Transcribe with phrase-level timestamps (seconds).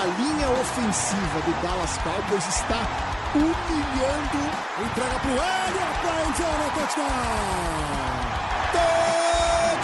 [0.00, 2.80] A linha ofensiva do Dallas Cowboys está
[3.34, 4.40] humilhando.
[4.80, 7.04] Entrega para o Elliott para endzone, touchdown!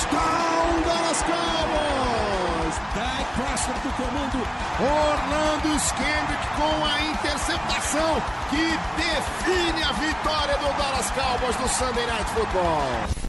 [0.00, 2.76] Touchdown, Dallas Cowboys!
[2.94, 4.40] Dak Prescott do comando.
[4.80, 8.64] Orlando Skendrick com a interceptação que
[8.96, 13.26] define a vitória do Dallas Cowboys no Sunday Night Football.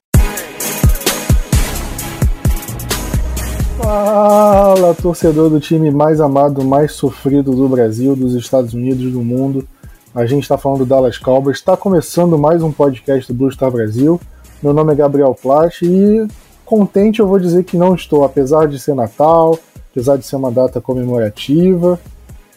[4.67, 9.65] Fala, torcedor do time mais amado, mais sofrido do Brasil, dos Estados Unidos, do mundo.
[10.13, 11.55] A gente está falando do Dallas Cowboys.
[11.55, 14.19] Está começando mais um podcast do Blue Star Brasil.
[14.61, 16.27] Meu nome é Gabriel Plast e
[16.65, 19.57] contente eu vou dizer que não estou, apesar de ser Natal,
[19.89, 21.97] apesar de ser uma data comemorativa.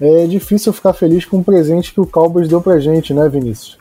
[0.01, 3.79] É difícil ficar feliz com o presente que o Cowboys deu pra gente, né, Vinícius?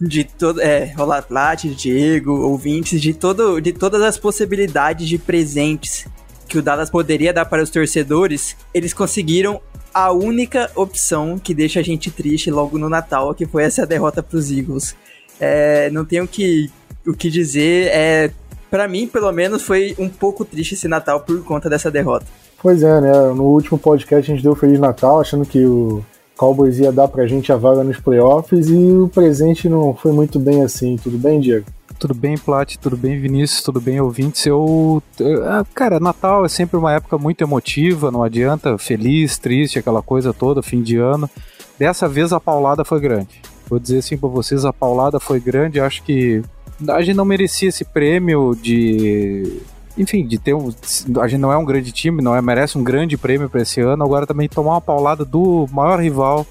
[0.00, 6.08] de todo, é, Olá Plat, Diego, ouvintes, de todo, de todas as possibilidades de presentes
[6.48, 9.60] que o Dallas poderia dar para os torcedores, eles conseguiram
[9.94, 14.22] a única opção que deixa a gente triste logo no Natal, que foi essa derrota
[14.22, 14.94] para os Eagles.
[15.40, 16.70] É, não tenho que,
[17.06, 18.30] o que dizer, é,
[18.70, 22.26] para mim, pelo menos, foi um pouco triste esse Natal por conta dessa derrota.
[22.62, 23.12] Pois é, né?
[23.34, 26.02] No último podcast a gente deu Feliz Natal, achando que o
[26.36, 30.38] Cowboys ia dar pra gente a vaga nos playoffs e o presente não foi muito
[30.38, 30.96] bem assim.
[30.96, 31.66] Tudo bem, Diego?
[32.02, 32.76] Tudo bem, Plat?
[32.78, 33.62] Tudo bem, Vinícius?
[33.62, 34.44] Tudo bem, ouvintes?
[34.44, 35.00] Eu.
[35.44, 40.34] Ah, cara, Natal é sempre uma época muito emotiva, não adianta, feliz, triste, aquela coisa
[40.34, 41.30] toda, fim de ano.
[41.78, 43.40] Dessa vez a paulada foi grande.
[43.70, 45.78] Vou dizer assim pra vocês: a paulada foi grande.
[45.78, 46.42] Acho que
[46.88, 49.62] a gente não merecia esse prêmio de.
[49.96, 50.74] Enfim, de ter um.
[51.20, 53.80] A gente não é um grande time, não é, merece um grande prêmio para esse
[53.80, 54.02] ano.
[54.02, 56.44] Agora também tomar uma paulada do maior rival,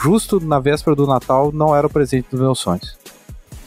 [0.00, 3.02] justo na véspera do Natal, não era o presente dos meus sonhos.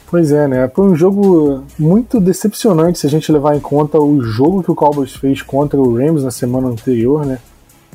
[0.08, 0.68] Pois é, né?
[0.74, 4.76] Foi um jogo muito decepcionante se a gente levar em conta o jogo que o
[4.76, 7.40] Cowboys fez contra o Rams na semana anterior, né?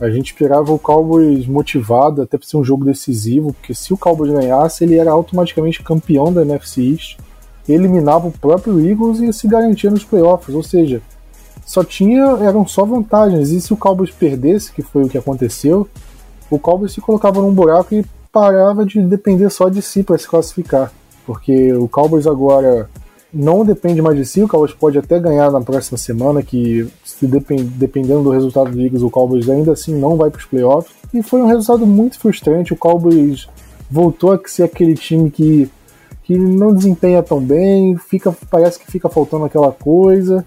[0.00, 3.96] A gente esperava o Cowboys motivado até para ser um jogo decisivo, porque se o
[3.96, 7.18] Cowboys ganhasse, ele era automaticamente campeão da NFC East,
[7.68, 11.00] eliminava o próprio Eagles e se garantia nos playoffs, ou seja,
[11.64, 13.50] só tinha eram só vantagens.
[13.50, 15.86] E se o Cowboys perdesse, que foi o que aconteceu,
[16.50, 20.26] o Cowboys se colocava num buraco e parava de depender só de si para se
[20.26, 20.92] classificar
[21.30, 22.90] porque o Cowboys agora
[23.32, 27.24] não depende mais de si, o Cowboys pode até ganhar na próxima semana, que se
[27.24, 30.92] depend, dependendo do resultado do Eagles, o Cowboys ainda assim não vai para os playoffs.
[31.14, 33.46] E foi um resultado muito frustrante, o Cowboys
[33.88, 35.70] voltou a ser aquele time que,
[36.24, 40.44] que não desempenha tão bem, fica, parece que fica faltando aquela coisa.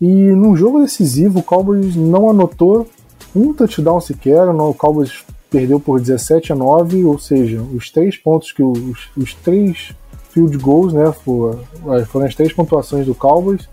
[0.00, 2.88] E num jogo decisivo, o Cowboys não anotou
[3.36, 8.50] um touchdown sequer, o Cowboys perdeu por 17 a 9, ou seja, os três pontos
[8.50, 9.94] que os, os três
[10.32, 11.12] field goals, né?
[11.12, 13.68] Foram as três pontuações do Cowboys.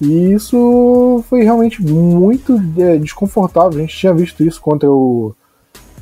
[0.00, 3.78] E isso foi realmente muito é, desconfortável.
[3.78, 5.34] A gente tinha visto isso contra o,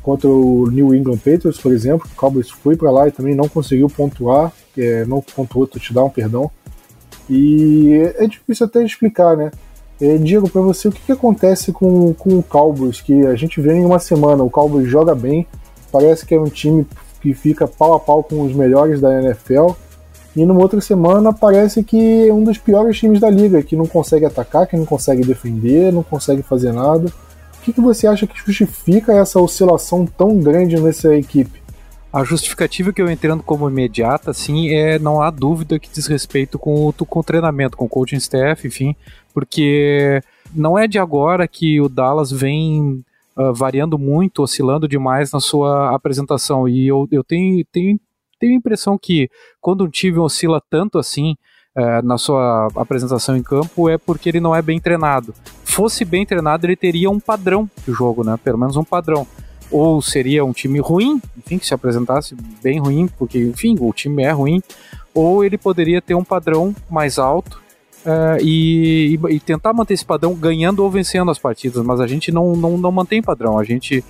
[0.01, 2.07] contra o New England Patriots, por exemplo.
[2.11, 6.51] O Cowboys foi para lá e também não conseguiu pontuar, é, não pontuou touchdown, perdão.
[7.29, 9.49] E é difícil até explicar, né?
[9.99, 12.99] É, Diego, para você, o que, que acontece com, com o Cowboys?
[12.99, 15.47] Que a gente vê em uma semana, o Cowboys joga bem,
[15.89, 16.85] parece que é um time
[17.21, 19.71] que fica pau a pau com os melhores da NFL,
[20.35, 23.87] e numa outra semana parece que é um dos piores times da liga, que não
[23.87, 27.07] consegue atacar, que não consegue defender, não consegue fazer nada.
[27.07, 31.63] O que, que você acha que justifica essa oscilação tão grande nessa equipe?
[32.11, 36.59] A justificativa que eu entendo como imediata, sim, é não há dúvida que diz respeito
[36.59, 38.95] com, com o treinamento, com o coaching staff, enfim,
[39.33, 40.21] porque
[40.53, 43.03] não é de agora que o Dallas vem
[43.37, 46.67] uh, variando muito, oscilando demais na sua apresentação.
[46.67, 47.99] E eu, eu tenho, tenho
[48.39, 49.29] tenho a impressão que
[49.59, 51.35] quando um time oscila tanto assim
[51.75, 55.33] é, na sua apresentação em campo é porque ele não é bem treinado.
[55.63, 58.39] Fosse bem treinado, ele teria um padrão de jogo, né?
[58.41, 59.27] Pelo menos um padrão.
[59.69, 64.23] Ou seria um time ruim, enfim, que se apresentasse bem ruim, porque, enfim, o time
[64.23, 64.61] é ruim.
[65.13, 67.59] Ou ele poderia ter um padrão mais alto
[68.05, 72.31] uh, e, e, tentar manter esse padrão ganhando ou vencendo as partidas, mas a gente
[72.31, 73.57] não, não, não mantém padrão.
[73.57, 74.03] A gente,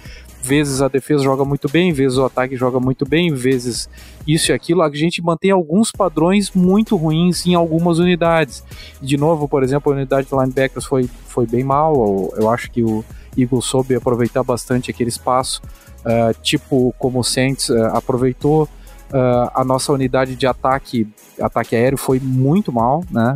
[0.46, 3.90] vezes a defesa joga muito bem, vezes o ataque joga muito bem, vezes
[4.28, 4.84] isso e aquilo.
[4.84, 8.64] A gente mantém alguns padrões muito ruins em algumas unidades.
[9.02, 12.32] De novo, por exemplo, a unidade de linebackers foi, foi bem mal.
[12.38, 13.04] Eu acho que o
[13.36, 15.62] Eagles soube aproveitar bastante aquele espaço,
[16.02, 18.70] uh, tipo como o Saints uh, aproveitou.
[19.10, 21.08] Uh, a nossa unidade de ataque,
[21.40, 23.36] ataque aéreo foi muito mal, né?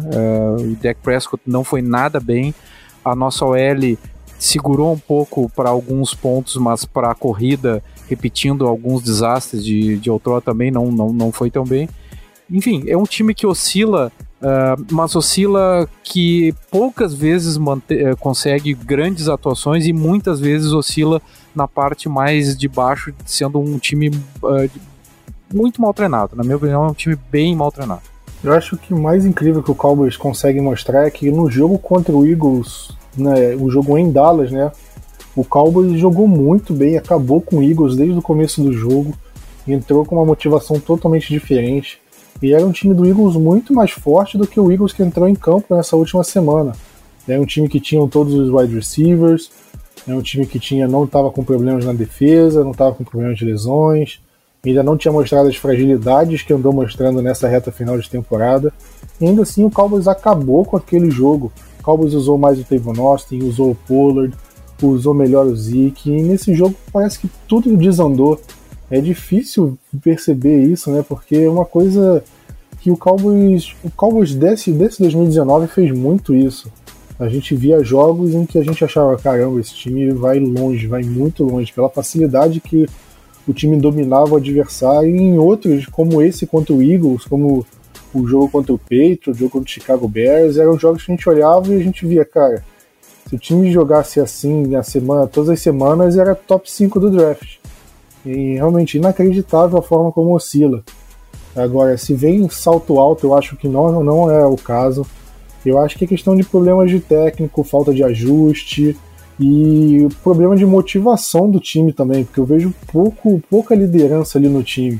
[0.59, 2.53] O Dak Prescott não foi nada bem.
[3.05, 3.97] A nossa OL
[4.39, 10.09] segurou um pouco para alguns pontos, mas para a corrida, repetindo alguns desastres de, de
[10.09, 11.87] outrora também, não, não, não foi tão bem.
[12.49, 17.59] Enfim, é um time que oscila, uh, mas oscila que poucas vezes
[18.19, 21.21] consegue grandes atuações e muitas vezes oscila
[21.53, 24.09] na parte mais de baixo, sendo um time
[25.53, 26.35] muito mal treinado.
[26.35, 28.01] Na minha opinião, é um time bem mal treinado.
[28.43, 31.77] Eu acho que o mais incrível que o Cowboys consegue mostrar é que no jogo
[31.77, 34.71] contra o Eagles, né, o jogo em Dallas, né,
[35.35, 39.13] o Cowboys jogou muito bem, acabou com o Eagles desde o começo do jogo,
[39.67, 41.99] entrou com uma motivação totalmente diferente.
[42.41, 45.27] E era um time do Eagles muito mais forte do que o Eagles que entrou
[45.27, 46.73] em campo nessa última semana.
[47.27, 49.51] É um time que tinha todos os wide receivers,
[50.07, 53.37] é um time que tinha não estava com problemas na defesa, não estava com problemas
[53.37, 54.19] de lesões,
[54.65, 58.73] ainda não tinha mostrado as fragilidades que andou mostrando nessa reta final de temporada.
[59.19, 61.51] E ainda assim o Cowboys acabou com aquele jogo.
[61.83, 64.35] Cowboys usou mais o Tavon Austin, usou o Pollard,
[64.81, 66.11] usou melhor o Zeke.
[66.11, 68.39] E nesse jogo parece que tudo desandou.
[68.89, 71.03] É difícil perceber isso, né?
[71.07, 72.23] Porque é uma coisa
[72.81, 76.71] que o Cowboys, o Cowboys desse, desse 2019 fez muito isso.
[77.19, 81.03] A gente via jogos em que a gente achava, caramba, esse time vai longe, vai
[81.03, 82.87] muito longe, pela facilidade que
[83.45, 87.65] o time dominava o adversário, e em outros, como esse contra o Eagles, como
[88.13, 91.15] o jogo contra o Patriots, o jogo contra o Chicago Bears, eram jogos que a
[91.15, 92.63] gente olhava e a gente via, cara,
[93.27, 97.57] se o time jogasse assim na semana, todas as semanas, era top 5 do draft.
[98.25, 100.83] E realmente inacreditável a forma como oscila.
[101.55, 105.05] Agora, se vem salto alto, eu acho que não, não é o caso.
[105.65, 108.97] Eu acho que é questão de problemas de técnico, falta de ajuste,
[109.39, 114.61] e problema de motivação do time também, porque eu vejo pouco, pouca liderança ali no
[114.61, 114.99] time.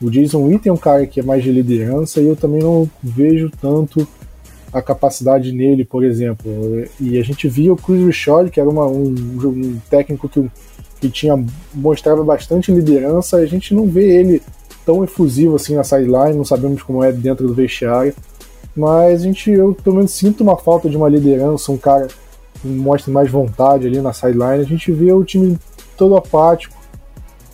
[0.00, 2.88] O Jason Witten é um cara que é mais de liderança e eu também não
[3.02, 4.06] vejo tanto
[4.72, 6.50] a capacidade nele, por exemplo.
[7.00, 10.50] E a gente via o Chris Richard, que era uma, um, um, técnico que,
[11.00, 14.42] que tinha mostrava bastante liderança, a gente não vê ele
[14.84, 18.14] tão efusivo assim na sideline, não sabemos como é dentro do vestiário,
[18.76, 22.06] mas a gente, eu pelo menos sinto uma falta de uma liderança, um cara
[22.62, 25.58] mostre mais vontade ali na sideline, a gente vê o time
[25.96, 26.75] todo apático.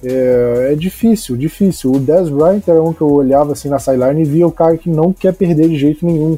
[0.05, 1.93] É, é, difícil, difícil.
[1.93, 4.77] O Dez Bryant era um que eu olhava assim na sideline e via o cara
[4.77, 6.37] que não quer perder de jeito nenhum.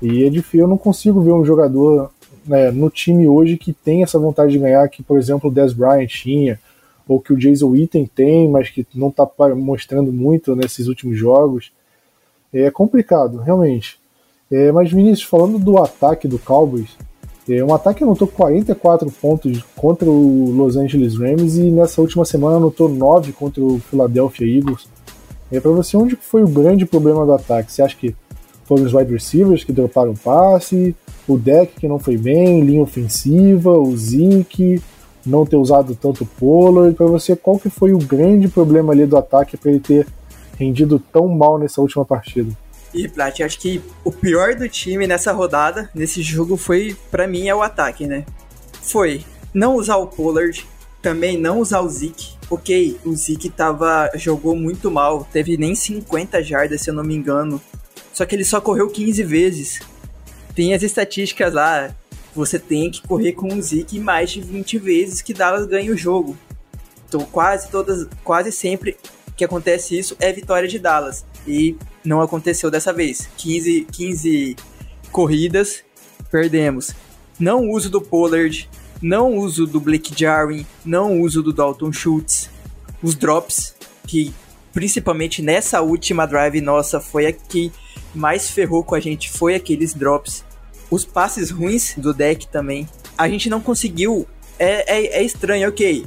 [0.00, 2.10] E é difícil, eu não consigo ver um jogador
[2.44, 5.72] né, no time hoje que tem essa vontade de ganhar, que por exemplo o Dez
[5.72, 6.58] Bryant tinha,
[7.08, 11.72] ou que o Jason Witten tem, mas que não está mostrando muito nesses últimos jogos.
[12.52, 13.98] É complicado, realmente.
[14.50, 16.96] É, mas Vinícius, falando do ataque do Cowboys,
[17.48, 22.88] um ataque anotou 44 pontos contra o Los Angeles Rams e nessa última semana anotou
[22.88, 24.88] 9 contra o Philadelphia Eagles.
[25.50, 27.72] É para você onde foi o grande problema do ataque?
[27.72, 28.14] Você acha que
[28.64, 30.94] foram os wide receivers que droparam passe,
[31.26, 34.80] o deck que não foi bem, linha ofensiva, o Zeke,
[35.26, 36.94] não ter usado tanto Pollard?
[36.94, 40.06] Para você, qual que foi o grande problema ali do ataque para ele ter
[40.56, 42.50] rendido tão mal nessa última partida?
[42.94, 47.48] E, Plat, acho que o pior do time nessa rodada, nesse jogo, foi, para mim,
[47.48, 48.24] é o ataque, né?
[48.82, 49.24] Foi
[49.54, 50.66] não usar o Pollard,
[51.00, 52.36] também não usar o Zeke.
[52.50, 57.14] Ok, o Zeke tava, jogou muito mal, teve nem 50 jardas, se eu não me
[57.14, 57.60] engano.
[58.12, 59.80] Só que ele só correu 15 vezes.
[60.54, 61.94] Tem as estatísticas lá,
[62.34, 65.96] você tem que correr com o Zeke mais de 20 vezes que Dallas ganha o
[65.96, 66.36] jogo.
[67.08, 68.96] Então quase todas, quase sempre
[69.36, 71.24] que acontece isso é vitória de Dallas.
[71.46, 73.28] E não aconteceu dessa vez.
[73.36, 74.56] 15, 15
[75.10, 75.84] corridas,
[76.30, 76.94] perdemos.
[77.38, 78.68] Não uso do Pollard,
[79.00, 82.50] não uso do Blake Jarwin, não uso do Dalton Schultz.
[83.02, 83.74] Os drops,
[84.06, 84.32] que
[84.72, 87.72] principalmente nessa última drive nossa foi a que
[88.14, 90.44] mais ferrou com a gente, foi aqueles drops.
[90.90, 92.88] Os passes ruins do deck também.
[93.16, 94.26] A gente não conseguiu.
[94.58, 96.06] É, é, é estranho, ok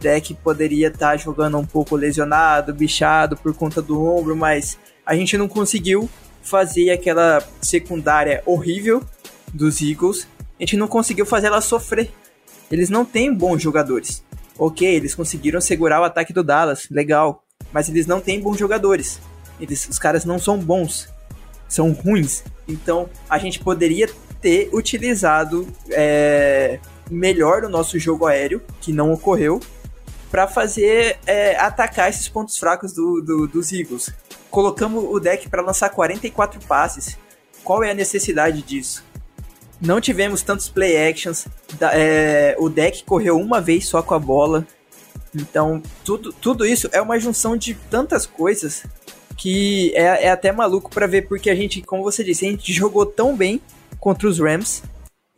[0.00, 5.14] deck poderia estar tá jogando um pouco lesionado, bichado por conta do ombro, mas a
[5.14, 6.08] gente não conseguiu
[6.42, 9.02] fazer aquela secundária horrível
[9.52, 10.26] dos Eagles.
[10.58, 12.10] A gente não conseguiu fazer ela sofrer.
[12.70, 14.24] Eles não têm bons jogadores.
[14.58, 17.44] Ok, eles conseguiram segurar o ataque do Dallas, legal.
[17.72, 19.20] Mas eles não têm bons jogadores.
[19.60, 21.08] Eles, os caras não são bons.
[21.68, 22.42] são ruins.
[22.66, 24.08] Então a gente poderia
[24.40, 26.78] ter utilizado é,
[27.10, 29.60] melhor o nosso jogo aéreo, que não ocorreu,
[30.30, 34.10] para fazer é, atacar esses pontos fracos do, do, dos Eagles.
[34.50, 37.18] Colocamos o deck para lançar 44 passes.
[37.64, 39.04] Qual é a necessidade disso?
[39.80, 41.46] Não tivemos tantos play actions.
[41.92, 44.66] É, o deck correu uma vez só com a bola.
[45.34, 48.84] Então, tudo, tudo isso é uma junção de tantas coisas
[49.36, 52.72] que é, é até maluco para ver, porque a gente, como você disse, a gente
[52.72, 53.60] jogou tão bem
[53.98, 54.82] contra os Rams,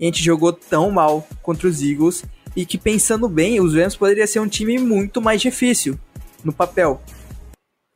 [0.01, 2.25] a gente jogou tão mal contra os Eagles,
[2.57, 5.99] e que pensando bem, os Rams poderia ser um time muito mais difícil
[6.45, 7.01] no papel.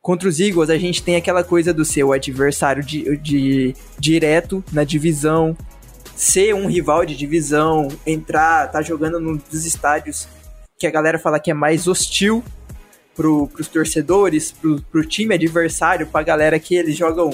[0.01, 4.83] Contra os Eagles, a gente tem aquela coisa do seu adversário de, de direto na
[4.83, 5.55] divisão,
[6.15, 10.27] ser um rival de divisão, entrar, tá jogando num dos estádios
[10.79, 12.43] que a galera fala que é mais hostil
[13.15, 17.31] pro, pros torcedores, pro, pro time adversário, pra galera que eles jogam.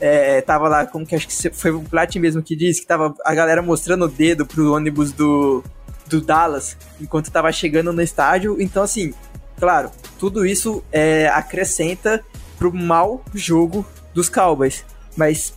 [0.00, 3.12] É, tava lá, como que acho que foi o Plat mesmo que disse, que tava
[3.24, 5.64] a galera mostrando o dedo pro ônibus do,
[6.08, 8.60] do Dallas enquanto tava chegando no estádio.
[8.60, 9.14] Então, assim,
[9.58, 12.24] claro, tudo isso é, acrescenta
[12.58, 14.84] pro mau jogo dos Cowboys.
[15.16, 15.52] Mas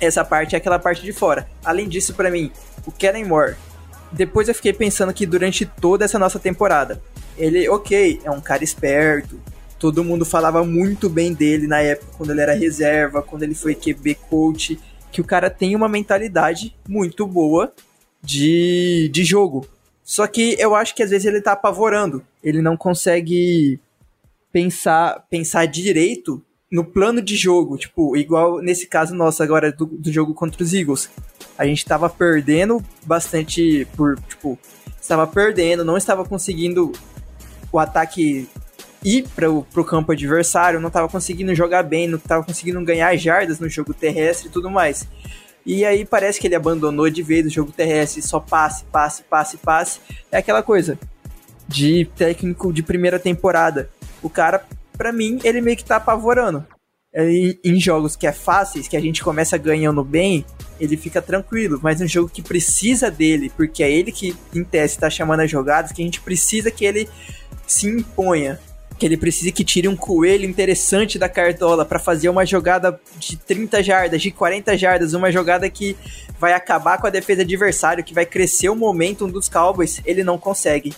[0.00, 1.48] essa parte é aquela parte de fora.
[1.64, 2.50] Além disso, para mim,
[2.86, 3.56] o Kellen Moore
[4.12, 7.02] depois eu fiquei pensando que durante toda essa nossa temporada,
[7.36, 9.40] ele, ok, é um cara esperto,
[9.78, 13.74] todo mundo falava muito bem dele na época, quando ele era reserva, quando ele foi
[13.74, 14.78] QB coach,
[15.10, 17.72] que o cara tem uma mentalidade muito boa
[18.22, 19.66] de, de jogo.
[20.04, 23.80] Só que eu acho que às vezes ele tá apavorando, ele não consegue
[24.52, 30.10] pensar, pensar direito no plano de jogo, tipo, igual nesse caso nosso agora do, do
[30.10, 31.10] jogo contra os Eagles.
[31.58, 34.58] A gente estava perdendo bastante por, tipo,
[35.00, 36.92] estava perdendo, não estava conseguindo
[37.70, 38.48] o ataque
[39.04, 43.58] ir para o campo adversário, não estava conseguindo jogar bem, não estava conseguindo ganhar jardas
[43.58, 45.06] no jogo terrestre e tudo mais.
[45.64, 49.56] E aí parece que ele abandonou de vez o jogo terrestre, só passe, passe, passe,
[49.56, 50.00] passe.
[50.30, 50.98] É aquela coisa
[51.68, 53.88] de técnico de primeira temporada.
[54.22, 54.64] O cara
[54.96, 56.64] para mim, ele meio que tá apavorando.
[57.14, 60.44] Em, em, jogos que é fáceis, que a gente começa ganhando bem,
[60.80, 61.78] ele fica tranquilo.
[61.82, 65.50] Mas um jogo que precisa dele, porque é ele que, em teste, tá chamando as
[65.50, 67.08] jogadas, que a gente precisa que ele
[67.66, 68.58] se imponha.
[68.98, 73.36] Que ele precise que tire um coelho interessante da cartola para fazer uma jogada de
[73.36, 75.96] 30 jardas, de 40 jardas, uma jogada que
[76.38, 80.38] vai acabar com a defesa adversário, que vai crescer o momentum dos Cowboys, ele não
[80.38, 80.94] consegue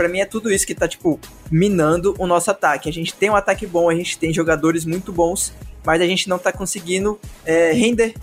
[0.00, 1.20] para mim é tudo isso que tá, tipo,
[1.50, 2.88] minando o nosso ataque.
[2.88, 5.52] A gente tem um ataque bom, a gente tem jogadores muito bons,
[5.84, 8.14] mas a gente não tá conseguindo é, render.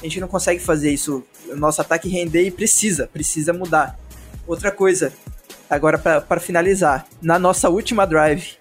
[0.00, 3.98] A gente não consegue fazer isso, o nosso ataque render e precisa, precisa mudar.
[4.46, 5.12] Outra coisa,
[5.68, 8.58] agora para finalizar, na nossa última drive,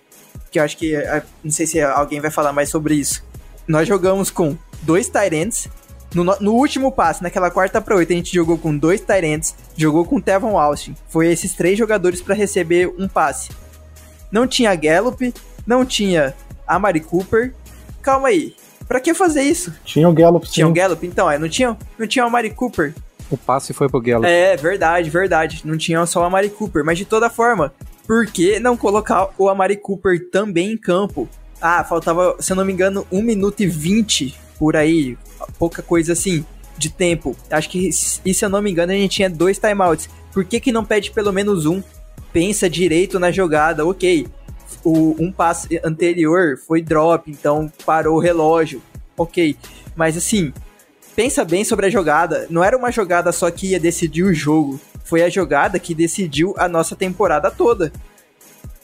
[0.53, 3.25] que eu acho que, é, não sei se alguém vai falar mais sobre isso,
[3.67, 5.67] nós jogamos com dois Tyrants
[6.13, 10.05] no, no, último passe, naquela quarta para oito, a gente jogou com dois Tyrants, jogou
[10.05, 10.95] com Tevon Austin.
[11.09, 13.49] Foi esses três jogadores para receber um passe.
[14.31, 15.33] Não tinha Gallup,
[15.65, 16.35] não tinha
[16.67, 17.51] Amari Cooper.
[17.99, 18.55] Calma aí.
[18.87, 19.73] Pra que fazer isso?
[19.83, 20.53] Tinha o Gallup, sim.
[20.53, 22.93] Tinha o Gallup, então, é, não tinha, não tinha o Amari Cooper.
[23.31, 24.27] O passe foi pro Gallup.
[24.27, 25.61] É, verdade, verdade.
[25.65, 27.73] Não tinha só o Amari Cooper, mas de toda forma,
[28.07, 31.27] por que não colocar o Amari Cooper também em campo?
[31.61, 35.17] Ah, faltava, se eu não me engano, 1 minuto e 20 por aí,
[35.57, 36.45] pouca coisa assim
[36.77, 37.35] de tempo.
[37.49, 40.09] Acho que, e se eu não me engano, a gente tinha dois timeouts.
[40.33, 41.81] Por que, que não pede pelo menos um?
[42.31, 44.27] Pensa direito na jogada, ok.
[44.83, 48.81] O, um passe anterior foi drop, então parou o relógio,
[49.15, 49.55] ok.
[49.95, 50.51] Mas assim,
[51.15, 52.47] pensa bem sobre a jogada.
[52.49, 54.79] Não era uma jogada só que ia decidir o jogo.
[55.03, 57.91] Foi a jogada que decidiu a nossa temporada toda.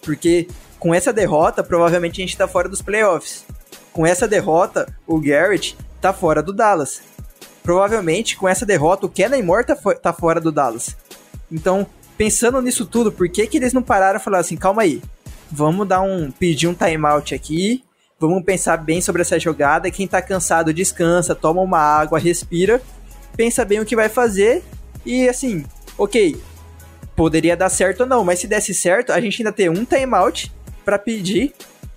[0.01, 0.47] Porque
[0.79, 3.45] com essa derrota, provavelmente a gente tá fora dos playoffs.
[3.91, 7.01] Com essa derrota, o Garrett tá fora do Dallas.
[7.61, 10.95] Provavelmente, com essa derrota, o Kellen Moore tá, tá fora do Dallas.
[11.51, 11.85] Então,
[12.17, 15.01] pensando nisso tudo, por que, que eles não pararam e falaram assim, calma aí,
[15.51, 16.31] vamos dar um.
[16.31, 17.83] pedir um timeout aqui,
[18.19, 19.91] vamos pensar bem sobre essa jogada.
[19.91, 22.81] Quem tá cansado, descansa, toma uma água, respira,
[23.35, 24.63] pensa bem o que vai fazer.
[25.05, 25.65] E assim,
[25.99, 26.41] ok,
[27.15, 30.51] poderia dar certo ou não, mas se desse certo, a gente ainda tem um timeout
[30.85, 31.53] para pedir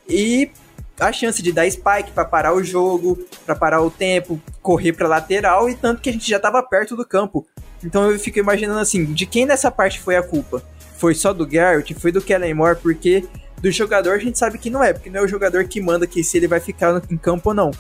[0.09, 0.51] e
[0.99, 5.09] a chance de dar spike para parar o jogo, para parar o tempo, correr para
[5.09, 7.47] lateral e tanto que a gente já estava perto do campo.
[7.83, 10.63] Então eu fico imaginando assim, de quem nessa parte foi a culpa?
[10.97, 11.95] Foi só do Garrett?
[11.95, 12.79] Foi do Kellen Moore?
[12.81, 13.25] Porque
[13.61, 16.07] do jogador a gente sabe que não é, porque não é o jogador que manda
[16.07, 17.71] que se ele vai ficar em campo ou não.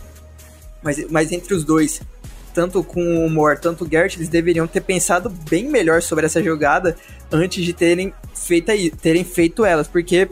[0.83, 2.00] Mas, mas entre os dois,
[2.53, 6.43] tanto com o Moore, tanto o Garrett, eles deveriam ter pensado bem melhor sobre essa
[6.43, 6.97] jogada
[7.31, 10.29] antes de terem feito, terem feito elas, porque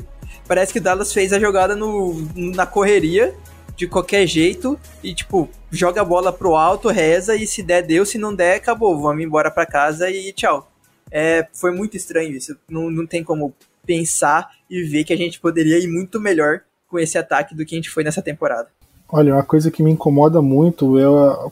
[0.46, 3.34] parece que o Dallas fez a jogada no, na correria,
[3.76, 8.04] de qualquer jeito, e tipo, joga a bola pro alto, reza e se der, deu,
[8.04, 10.70] se não der, acabou, vamos embora para casa e tchau.
[11.10, 12.56] É, foi muito estranho isso.
[12.68, 16.98] Não, não tem como pensar e ver que a gente poderia ir muito melhor com
[16.98, 18.68] esse ataque do que a gente foi nessa temporada.
[19.12, 21.02] Olha, uma coisa que me incomoda muito é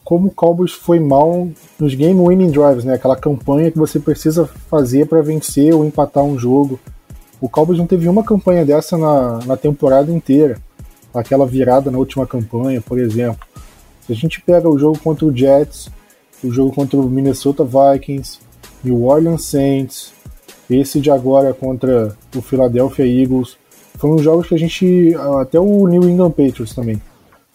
[0.04, 2.94] como o Cowboys foi mal nos game winning drives, né?
[2.94, 6.78] Aquela campanha que você precisa fazer para vencer ou empatar um jogo.
[7.40, 10.60] O Cowboys não teve uma campanha dessa na, na temporada inteira.
[11.12, 13.44] Aquela virada na última campanha, por exemplo.
[14.06, 15.90] Se a gente pega o jogo contra o Jets,
[16.44, 18.38] o jogo contra o Minnesota Vikings,
[18.84, 20.12] New Orleans Saints,
[20.70, 23.56] esse de agora contra o Philadelphia Eagles,
[23.96, 25.12] foram jogos que a gente.
[25.40, 27.02] Até o New England Patriots também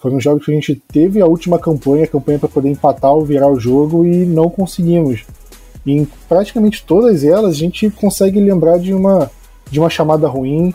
[0.03, 3.23] foram jogos que a gente teve a última campanha, a campanha para poder empatar ou
[3.23, 5.23] virar o jogo e não conseguimos.
[5.85, 9.31] E em praticamente todas elas a gente consegue lembrar de uma,
[9.71, 10.73] de uma chamada ruim,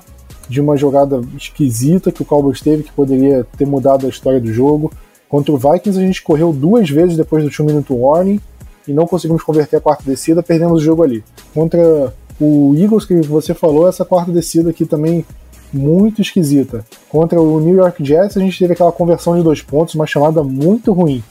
[0.48, 4.50] de uma jogada esquisita que o Cowboys teve que poderia ter mudado a história do
[4.50, 4.90] jogo.
[5.28, 8.40] Contra o Vikings a gente correu duas vezes depois do 2 minute warning
[8.86, 11.22] e não conseguimos converter a quarta descida, perdemos o jogo ali.
[11.52, 15.22] Contra o Eagles que você falou, essa quarta descida aqui também
[15.72, 16.84] muito esquisita.
[17.08, 20.42] Contra o New York Jets, a gente teve aquela conversão de dois pontos, uma chamada
[20.42, 21.22] muito ruim.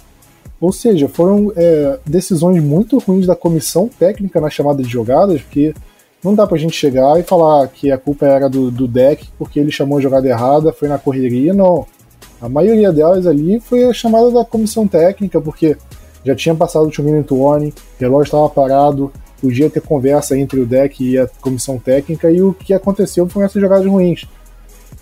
[0.60, 5.74] Ou seja, foram é, decisões muito ruins da comissão técnica na chamada de jogadas, porque
[6.24, 9.60] não dá pra gente chegar e falar que a culpa era do, do deck porque
[9.60, 11.86] ele chamou a jogada errada, foi na correria, não.
[12.42, 15.78] A maioria delas ali foi a chamada da comissão técnica, porque
[16.24, 20.60] já tinha passado o 2 minute warning, o relógio estava parado, podia ter conversa entre
[20.60, 24.26] o deck e a comissão técnica, e o que aconteceu foram essas jogadas ruins.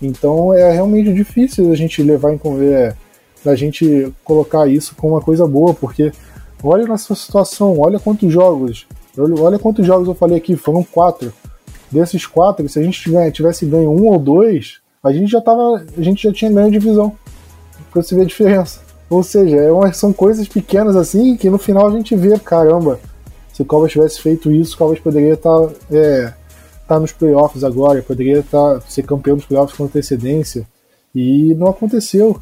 [0.00, 2.96] Então é realmente difícil a gente levar em conversa,
[3.44, 6.12] a gente colocar isso como uma coisa boa, porque
[6.62, 11.32] olha nossa situação, olha quantos jogos, olha quantos jogos eu falei aqui, foram quatro.
[11.90, 13.00] Desses quatro, se a gente
[13.32, 17.16] tivesse ganho um ou dois, a gente já tava, a gente já tinha ganho divisão.
[17.92, 18.80] Pra você ver a diferença.
[19.08, 22.98] Ou seja, é são coisas pequenas assim que no final a gente vê, caramba,
[23.56, 26.30] se o Cowboys tivesse feito isso, o Cowboys poderia estar tá, é,
[26.86, 30.68] tá nos playoffs agora, poderia tá, ser campeão dos playoffs com antecedência.
[31.14, 32.38] E não aconteceu.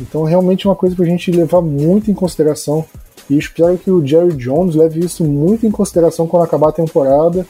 [0.00, 2.84] Então, realmente é uma coisa para a gente levar muito em consideração.
[3.28, 7.44] E espero que o Jerry Jones leve isso muito em consideração quando acabar a temporada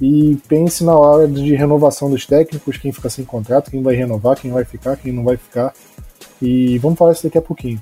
[0.00, 4.36] e pense na hora de renovação dos técnicos, quem fica sem contrato, quem vai renovar,
[4.36, 5.72] quem vai ficar, quem não vai ficar.
[6.40, 7.80] E vamos falar isso daqui a pouquinho.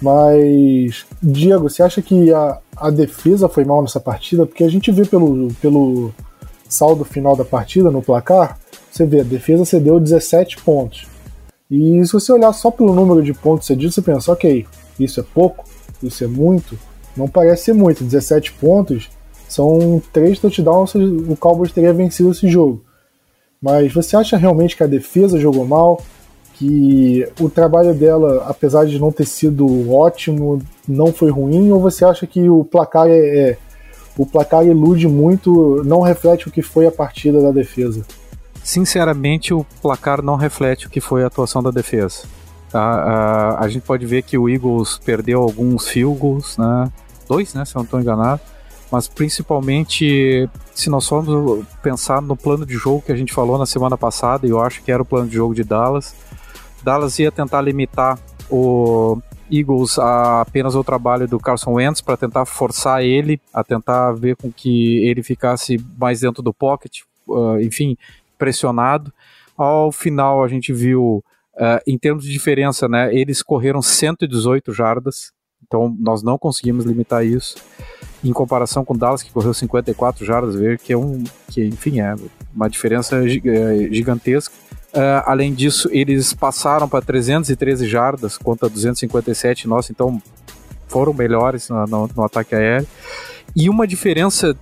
[0.00, 4.44] Mas, Diego, você acha que a, a defesa foi mal nessa partida?
[4.44, 6.12] Porque a gente vê pelo, pelo
[6.68, 8.58] saldo final da partida, no placar,
[8.90, 11.06] você vê, a defesa cedeu 17 pontos.
[11.70, 14.66] E se você olhar só pelo número de pontos cedidos, você pensa, ok,
[14.98, 15.64] isso é pouco,
[16.02, 16.78] isso é muito.
[17.16, 19.10] Não parece ser muito, 17 pontos
[19.48, 22.84] são 3 touchdowns, o Cowboys teria vencido esse jogo.
[23.60, 26.02] Mas você acha realmente que a defesa jogou mal?
[26.58, 32.04] Que o trabalho dela, apesar de não ter sido ótimo, não foi ruim, ou você
[32.04, 33.58] acha que o placar é, é
[34.16, 38.04] o placar ilude muito, não reflete o que foi a partida da defesa?
[38.64, 42.22] Sinceramente, o placar não reflete o que foi a atuação da defesa.
[42.70, 42.80] Tá?
[42.80, 46.90] A, a gente pode ver que o Eagles perdeu alguns field goals, né?
[47.28, 48.40] dois, né, se eu não estou enganado,
[48.90, 53.66] mas principalmente se nós formos pensar no plano de jogo que a gente falou na
[53.66, 56.14] semana passada, e eu acho que era o plano de jogo de Dallas,
[56.86, 58.16] Dallas ia tentar limitar
[58.48, 59.18] o
[59.50, 64.36] Eagles a apenas o trabalho do Carson Wentz para tentar forçar ele a tentar ver
[64.36, 67.96] com que ele ficasse mais dentro do pocket, uh, enfim,
[68.38, 69.12] pressionado.
[69.56, 71.24] Ao final a gente viu,
[71.56, 75.32] uh, em termos de diferença, né, eles correram 118 jardas,
[75.66, 77.56] então nós não conseguimos limitar isso.
[78.22, 82.14] Em comparação com Dallas que correu 54 jardas, ver que é um, que enfim é
[82.54, 84.54] uma diferença eh, gigantesca.
[84.94, 90.22] Uh, além disso, eles passaram para 313 jardas contra 257 nossa, então
[90.88, 92.86] foram melhores no, no, no, ataque aéreo.
[93.54, 94.56] E uma diferença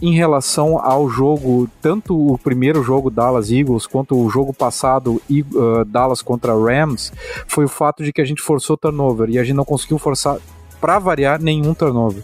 [0.00, 5.84] em relação ao jogo, tanto o primeiro jogo Dallas Eagles quanto o jogo passado uh,
[5.84, 7.12] Dallas contra Rams,
[7.46, 9.28] foi o fato de que a gente forçou turnover.
[9.28, 10.38] E a gente não conseguiu forçar,
[10.80, 12.22] para variar, nenhum turnover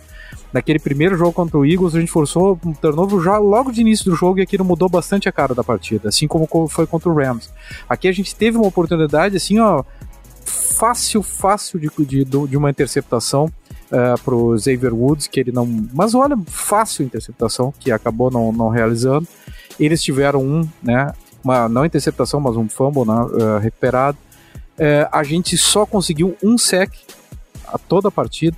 [0.52, 4.10] naquele primeiro jogo contra o Eagles, a gente forçou um turnover já logo de início
[4.10, 7.14] do jogo e aquilo mudou bastante a cara da partida, assim como foi contra o
[7.14, 7.50] Rams.
[7.88, 9.84] Aqui a gente teve uma oportunidade, assim, ó,
[10.44, 13.50] fácil, fácil de, de, de uma interceptação
[13.90, 15.66] uh, pro Xavier Woods, que ele não.
[15.92, 19.26] Mas olha, fácil interceptação, que acabou não, não realizando.
[19.78, 21.12] Eles tiveram um, né?
[21.42, 24.18] Uma, não interceptação, mas um fumble né, uh, recuperado.
[24.78, 26.92] Uh, a gente só conseguiu um sec
[27.66, 28.56] a toda a partida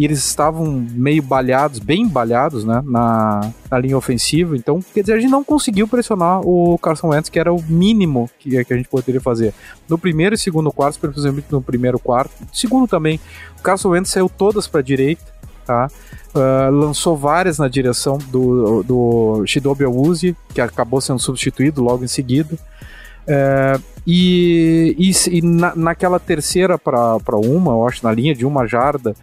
[0.00, 4.56] e eles estavam meio balhados, bem balhados, né, na, na linha ofensiva.
[4.56, 8.30] Então, quer dizer, a gente não conseguiu pressionar o Carson Wentz, que era o mínimo
[8.38, 9.52] que, que a gente poderia fazer.
[9.86, 13.20] No primeiro e segundo quarto, principalmente no primeiro quarto, segundo também,
[13.58, 15.22] o Carson Wentz saiu todas para a direita,
[15.66, 15.90] tá?
[16.34, 22.08] Uh, lançou várias na direção do, do Shidobi Awuzi, que acabou sendo substituído logo em
[22.08, 22.54] seguida.
[22.54, 28.66] Uh, e, e, e na, naquela terceira para uma, eu acho, na linha de uma
[28.66, 29.14] jarda,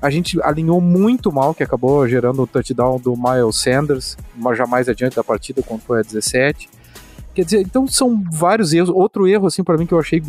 [0.00, 4.66] a gente alinhou muito mal, que acabou gerando o touchdown do Miles Sanders, mas já
[4.66, 6.68] mais adiante da partida, quando foi a 17.
[7.34, 8.88] Quer dizer, então são vários erros.
[8.88, 10.22] Outro erro, assim, para mim, que eu achei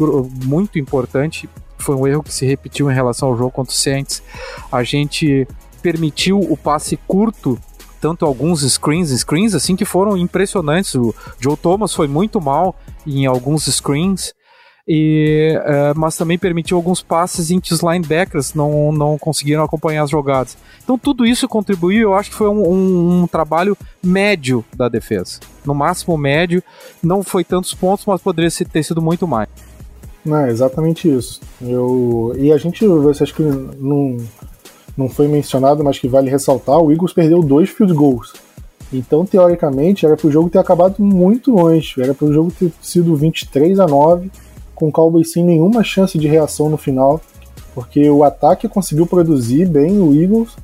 [0.46, 4.22] muito importante, foi um erro que se repetiu em relação ao jogo contra o Saints.
[4.72, 5.48] A gente
[5.82, 7.58] permitiu o passe curto
[8.00, 10.96] tanto alguns screens, screens assim que foram impressionantes.
[10.96, 14.34] O Joe Thomas foi muito mal em alguns screens.
[14.88, 20.04] E, uh, mas também permitiu alguns passes em que os linebackers não, não conseguiram acompanhar
[20.04, 20.58] as jogadas.
[20.84, 25.40] Então tudo isso contribuiu, eu acho que foi um, um, um, trabalho médio da defesa.
[25.64, 26.64] No máximo médio,
[27.02, 29.50] não foi tantos pontos, mas poderia ter sido muito mais.
[30.26, 31.40] Não, é exatamente isso.
[31.62, 34.18] Eu, e a gente, você acha que não,
[34.98, 38.34] não foi mencionado, mas que vale ressaltar, o Eagles perdeu dois field goals.
[38.94, 42.02] Então, teoricamente, era para o jogo ter acabado muito longe.
[42.02, 44.30] Era para o jogo ter sido 23 a 9,
[44.82, 47.22] com o Cowboys sem nenhuma chance de reação no final,
[47.76, 50.56] porque o ataque conseguiu produzir bem o Eagles,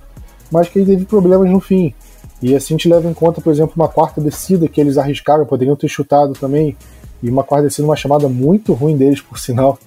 [0.52, 1.94] mas que ele teve problemas no fim.
[2.42, 5.46] E assim a gente leva em conta, por exemplo, uma quarta descida que eles arriscaram,
[5.46, 6.76] poderiam ter chutado também,
[7.22, 9.78] e uma quarta descida, uma chamada muito ruim deles, por sinal.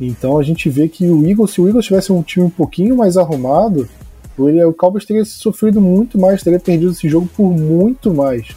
[0.00, 2.96] Então a gente vê que o Eagles, se o Eagles tivesse um time um pouquinho
[2.96, 3.86] mais arrumado,
[4.38, 8.48] o Cowboys teria sofrido muito mais, teria perdido esse jogo por muito mais.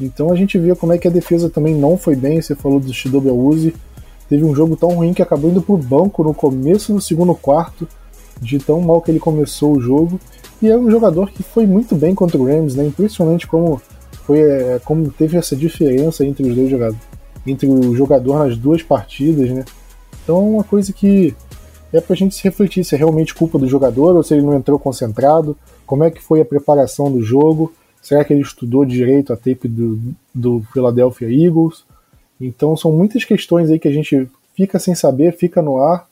[0.00, 2.40] Então a gente vê como é que a defesa também não foi bem.
[2.40, 3.74] Você falou do Shidobi Awuzi,
[4.32, 7.86] teve um jogo tão ruim que acabou indo pro banco no começo do segundo quarto,
[8.40, 10.18] de tão mal que ele começou o jogo.
[10.62, 12.86] E é um jogador que foi muito bem contra o Rams, né?
[12.86, 13.78] Impressionante como
[14.24, 17.02] foi, é, como teve essa diferença entre os dois jogadores,
[17.46, 19.66] entre o jogador nas duas partidas, né?
[20.24, 21.34] Então é uma coisa que
[21.92, 24.54] é pra gente se refletir se é realmente culpa do jogador ou se ele não
[24.54, 29.30] entrou concentrado, como é que foi a preparação do jogo, será que ele estudou direito
[29.30, 30.00] a tape do,
[30.34, 31.84] do Philadelphia Eagles?
[32.46, 36.06] Então são muitas questões aí que a gente fica sem saber, fica no ar,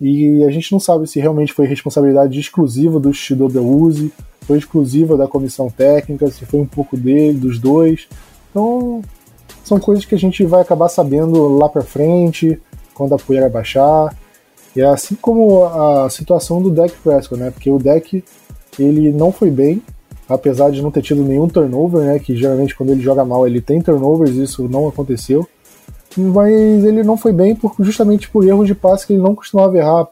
[0.00, 5.16] e a gente não sabe se realmente foi responsabilidade exclusiva do Shido Uzi, foi exclusiva
[5.16, 8.08] da comissão técnica, se foi um pouco dele, dos dois.
[8.50, 9.02] Então
[9.62, 12.60] são coisas que a gente vai acabar sabendo lá para frente,
[12.94, 14.16] quando a poeira baixar.
[14.74, 17.50] E é assim como a situação do deck Prescott, né?
[17.50, 18.24] Porque o deck
[18.78, 19.82] ele não foi bem,
[20.28, 22.18] apesar de não ter tido nenhum turnover, né?
[22.18, 25.46] Que geralmente quando ele joga mal ele tem turnovers, isso não aconteceu.
[26.16, 29.76] Mas ele não foi bem por, justamente por erros de passe que ele não costumava
[29.76, 30.08] errar.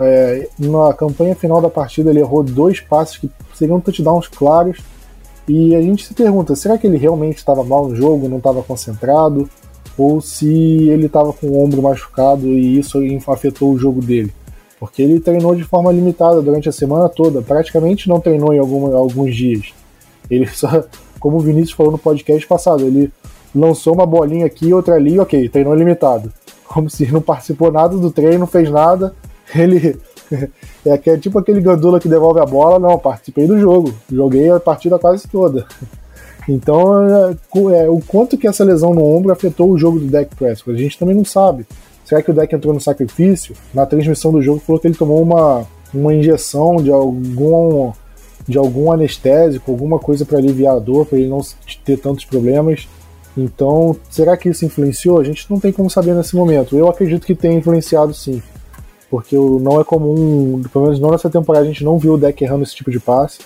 [0.00, 4.78] É, na campanha final da partida ele errou dois passes que seriam touchdowns claros.
[5.48, 8.62] E a gente se pergunta, será que ele realmente estava mal no jogo, não estava
[8.62, 9.48] concentrado?
[9.96, 14.32] ou se ele estava com o ombro machucado e isso afetou o jogo dele.
[14.78, 18.94] Porque ele treinou de forma limitada durante a semana toda, praticamente não treinou em algum,
[18.96, 19.72] alguns dias.
[20.30, 20.84] Ele só,
[21.20, 23.12] como o Vinícius falou no podcast passado, ele
[23.54, 26.32] lançou uma bolinha aqui, outra ali, ok, treinou limitado.
[26.66, 29.14] Como se não participou nada do treino, não fez nada.
[29.54, 29.98] Ele
[30.86, 34.60] é, é tipo aquele gandula que devolve a bola, não, participei do jogo, joguei a
[34.60, 35.66] partida quase toda.
[36.48, 37.36] Então, é,
[37.84, 40.82] é, o quanto que essa lesão no ombro afetou o jogo do Dak Prescott, a
[40.82, 41.64] gente também não sabe.
[42.04, 43.54] Será que o Dak entrou no sacrifício?
[43.72, 47.92] Na transmissão do jogo falou que ele tomou uma, uma injeção de algum,
[48.48, 51.40] de algum anestésico, alguma coisa para aliviar a dor, para ele não
[51.84, 52.88] ter tantos problemas.
[53.36, 55.18] Então, será que isso influenciou?
[55.18, 56.76] A gente não tem como saber nesse momento.
[56.76, 58.42] Eu acredito que tenha influenciado sim.
[59.10, 62.42] Porque não é comum, pelo menos não nessa temporada, a gente não viu o deck
[62.42, 63.40] errando esse tipo de passe.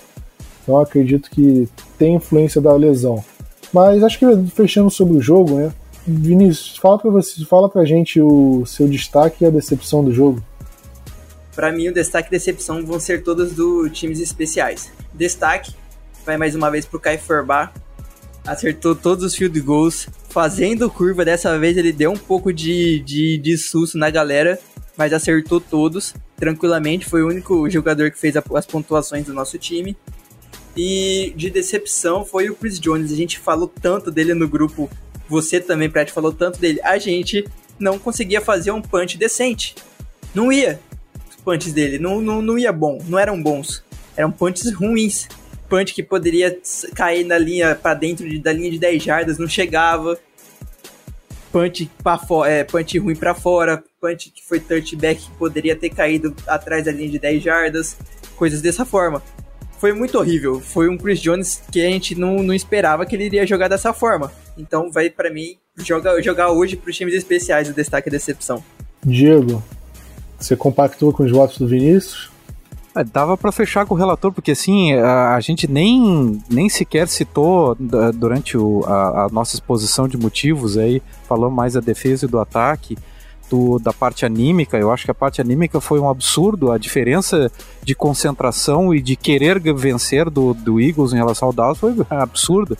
[0.62, 1.68] Então acredito que
[1.98, 3.24] tem influência da lesão.
[3.72, 5.72] Mas acho que fechando sobre o jogo, né?
[6.06, 10.40] Vinícius, fala para você, fala pra gente o seu destaque e a decepção do jogo.
[11.54, 14.90] Para mim, o destaque e decepção vão ser todos do times especiais.
[15.12, 15.74] Destaque
[16.24, 17.72] vai mais uma vez pro Kai Forbar.
[18.46, 21.24] Acertou todos os field goals, fazendo curva.
[21.24, 24.58] Dessa vez ele deu um pouco de, de, de susto na galera,
[24.96, 27.06] mas acertou todos tranquilamente.
[27.06, 29.96] Foi o único jogador que fez as pontuações do nosso time.
[30.76, 33.10] E de decepção foi o Chris Jones.
[33.10, 34.88] A gente falou tanto dele no grupo.
[35.28, 36.80] Você também, Pratt, falou tanto dele.
[36.84, 37.44] A gente
[37.78, 39.74] não conseguia fazer um punch decente.
[40.34, 40.78] Não ia.
[41.28, 42.98] Os punches dele não, não, não ia bom.
[43.08, 43.82] Não eram bons.
[44.16, 45.28] Eram punches ruins.
[45.68, 46.56] Punch que poderia
[46.94, 50.18] cair na linha para dentro de, da linha de 10 jardas, não chegava.
[51.50, 53.82] Punch, pra é, punch ruim para fora.
[54.00, 57.96] Punch que foi touchback que poderia ter caído atrás da linha de 10 jardas.
[58.36, 59.22] coisas dessa forma.
[59.78, 60.60] Foi muito horrível.
[60.60, 63.92] Foi um Chris Jones que a gente não, não esperava que ele iria jogar dessa
[63.92, 64.32] forma.
[64.56, 68.64] Então vai para mim jogar, jogar hoje para os times especiais o destaque e decepção.
[69.04, 69.62] Diego,
[70.38, 72.30] você compactua com os votos do Vinícius?
[72.96, 77.06] É, dava para fechar com o relator, porque assim, a, a, gente nem, nem sequer
[77.08, 77.76] citou
[78.14, 82.38] durante o, a, a, nossa exposição de motivos aí, falou mais da defesa e do
[82.38, 82.96] ataque,
[83.50, 84.78] do, da parte anímica.
[84.78, 89.14] Eu acho que a parte anímica foi um absurdo, a diferença de concentração e de
[89.14, 92.78] querer vencer do, do Eagles em relação ao Dallas foi absurda.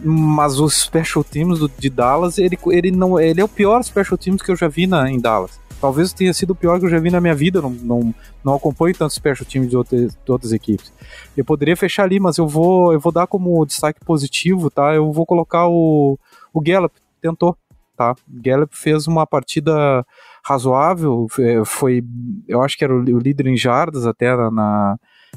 [0.00, 4.18] Mas os special teams do, de Dallas, ele, ele, não, ele é o pior special
[4.18, 6.88] teams que eu já vi na, em Dallas talvez tenha sido o pior que eu
[6.88, 7.60] já vi na minha vida.
[7.60, 10.90] Não, não, não acompanho tanto special teams de outras, de outras equipes.
[11.36, 14.94] Eu poderia fechar ali, mas eu vou, eu vou dar como destaque positivo, tá?
[14.94, 16.18] Eu vou colocar o,
[16.54, 17.54] o Gallup, tentou,
[17.94, 18.14] tá?
[18.26, 20.06] Gallup fez uma partida
[20.42, 21.26] razoável,
[21.66, 22.02] foi,
[22.48, 24.96] eu acho que era o, líder em jardas até na,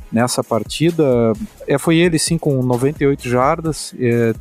[0.09, 1.33] nessa partida.
[1.67, 4.33] É, foi ele sim com 98 jardas, é,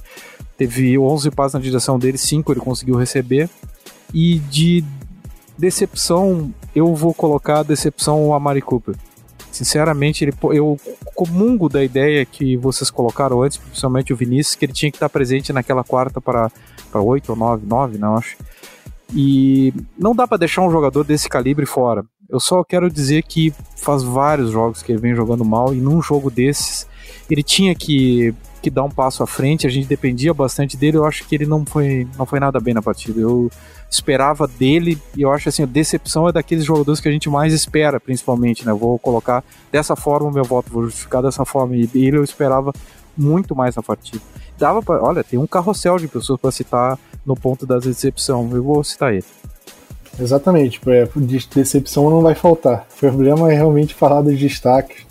[0.56, 3.50] teve 11 passos na direção dele, 5 ele conseguiu receber.
[4.14, 4.84] E de
[5.58, 8.94] Decepção, eu vou colocar decepção a Mari Cooper.
[9.50, 10.78] Sinceramente, ele, eu
[11.14, 15.08] comungo da ideia que vocês colocaram antes, principalmente o Vinícius, que ele tinha que estar
[15.08, 16.50] presente naquela quarta para,
[16.92, 18.36] 8 ou 9, 9, não acho.
[19.14, 22.04] E não dá para deixar um jogador desse calibre fora.
[22.28, 26.02] Eu só quero dizer que faz vários jogos que ele vem jogando mal e num
[26.02, 26.86] jogo desses
[27.30, 29.66] ele tinha que, que dar um passo à frente.
[29.66, 30.96] A gente dependia bastante dele.
[30.96, 33.20] Eu acho que ele não foi, não foi nada bem na partida.
[33.20, 33.50] Eu
[33.90, 37.52] esperava dele, e eu acho assim, a decepção é daqueles jogadores que a gente mais
[37.52, 38.72] espera, principalmente, né?
[38.72, 42.24] Eu vou colocar dessa forma o meu voto, vou justificar dessa forma, e ele eu
[42.24, 42.72] esperava
[43.16, 44.22] muito mais na partida.
[44.58, 48.62] Dava para, olha, tem um carrossel de pessoas para citar no ponto da decepção, eu
[48.62, 49.24] vou citar ele.
[50.18, 52.86] Exatamente, é, de decepção não vai faltar.
[52.96, 55.06] O problema é realmente falar dos destaques.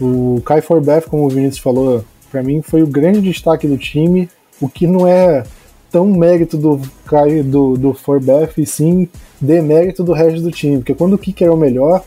[0.00, 4.30] O Kai Forbeth, como o Vinícius falou, para mim foi o grande destaque do time,
[4.58, 5.44] o que não é
[5.90, 9.08] tão mérito do Caio do, do Forbeth e sim
[9.40, 10.78] demérito do resto do time.
[10.78, 12.04] Porque quando o Kicker é o melhor,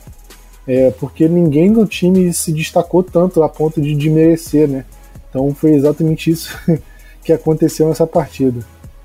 [0.67, 4.85] é porque ninguém no time se destacou tanto a ponto de, de merecer, né?
[5.29, 6.57] Então foi exatamente isso
[7.23, 8.61] que aconteceu nessa partida.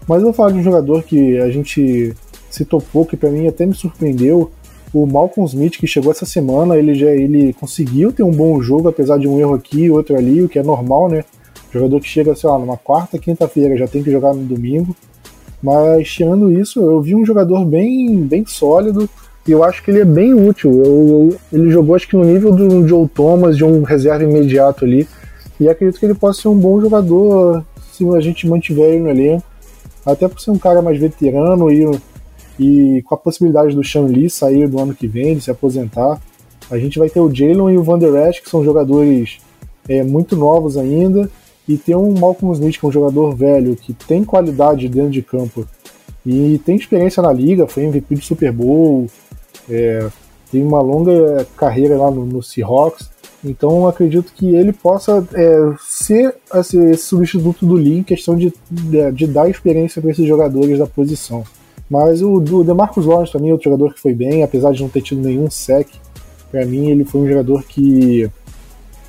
[0.07, 2.15] Mas eu vou falar de um jogador que a gente
[2.51, 4.51] citou pouco e para mim até me surpreendeu.
[4.93, 8.89] O Malcolm Smith, que chegou essa semana, ele já ele conseguiu ter um bom jogo,
[8.89, 11.25] apesar de um erro aqui e outro ali, o que é normal, né?
[11.73, 14.97] Jogador que chega, sei lá, numa quarta, quinta-feira, já tem que jogar no domingo.
[15.63, 19.09] Mas tirando isso, eu vi um jogador bem, bem sólido
[19.47, 20.71] e eu acho que ele é bem útil.
[20.85, 24.85] Eu, eu, ele jogou acho que no nível do Joe Thomas, de um reserva imediato
[24.85, 25.07] ali.
[25.59, 29.11] E acredito que ele possa ser um bom jogador se a gente mantiver ele no
[29.11, 29.45] elenco.
[30.07, 31.99] Até por ser um cara mais veterano e,
[32.59, 36.21] e com a possibilidade do Sean Lee sair do ano que vem, de se aposentar.
[36.71, 39.39] A gente vai ter o Jalen e o Van Der Esch, que são jogadores
[39.89, 41.29] é, muito novos ainda
[41.69, 45.23] e tem um Malcolm Smith, que é um jogador velho, que tem qualidade dentro de
[45.23, 45.67] campo
[46.25, 49.07] e tem experiência na liga, foi MVP de Super Bowl,
[49.69, 50.09] é,
[50.51, 53.11] tem uma longa carreira lá no, no Seahawks.
[53.45, 58.53] Então acredito que ele possa é, ser esse, esse, substituto do Lee em questão de,
[58.71, 61.45] de, de dar experiência para esses jogadores da posição.
[61.89, 64.89] Mas o do DeMarcus Lawrence também é outro jogador que foi bem, apesar de não
[64.89, 65.89] ter tido nenhum sec.
[66.51, 68.29] Para mim ele foi um jogador que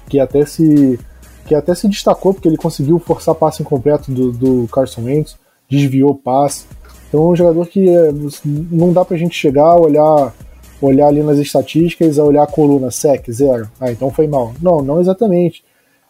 [0.07, 0.99] que até se
[1.49, 5.35] que até se destacou porque ele conseguiu forçar passe incompleto do, do Carson Wentz,
[5.67, 6.65] desviou passe.
[7.07, 8.11] Então é um jogador que é,
[8.45, 10.31] não dá pra gente chegar, olhar,
[10.79, 13.67] olhar ali nas estatísticas, olhar a coluna sec, zero.
[13.79, 14.53] Ah, então foi mal.
[14.61, 15.63] Não, não exatamente.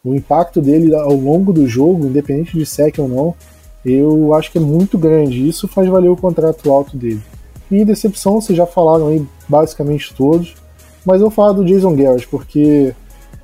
[0.04, 3.34] O impacto dele ao longo do jogo, independente de sec ou não,
[3.86, 5.47] eu acho que é muito grande.
[5.47, 7.21] Isso faz valer o contrato alto dele.
[7.71, 10.54] E decepção, vocês já falaram aí basicamente todos.
[11.06, 12.93] Mas eu vou falar do Jason Garrett, porque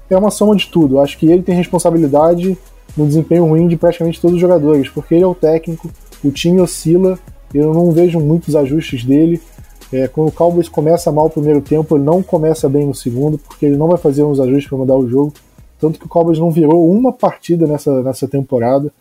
[0.09, 0.99] é uma soma de tudo.
[0.99, 2.57] Acho que ele tem responsabilidade
[2.95, 5.89] no desempenho ruim de praticamente todos os jogadores, porque ele é o técnico,
[6.23, 7.19] o time oscila,
[7.53, 9.41] eu não vejo muitos ajustes dele.
[9.91, 13.37] É, quando o Cowboys começa mal o primeiro tempo, ele não começa bem no segundo,
[13.37, 15.33] porque ele não vai fazer uns ajustes para mudar o jogo.
[15.79, 18.91] Tanto que o Cowboys não virou uma partida nessa, nessa temporada.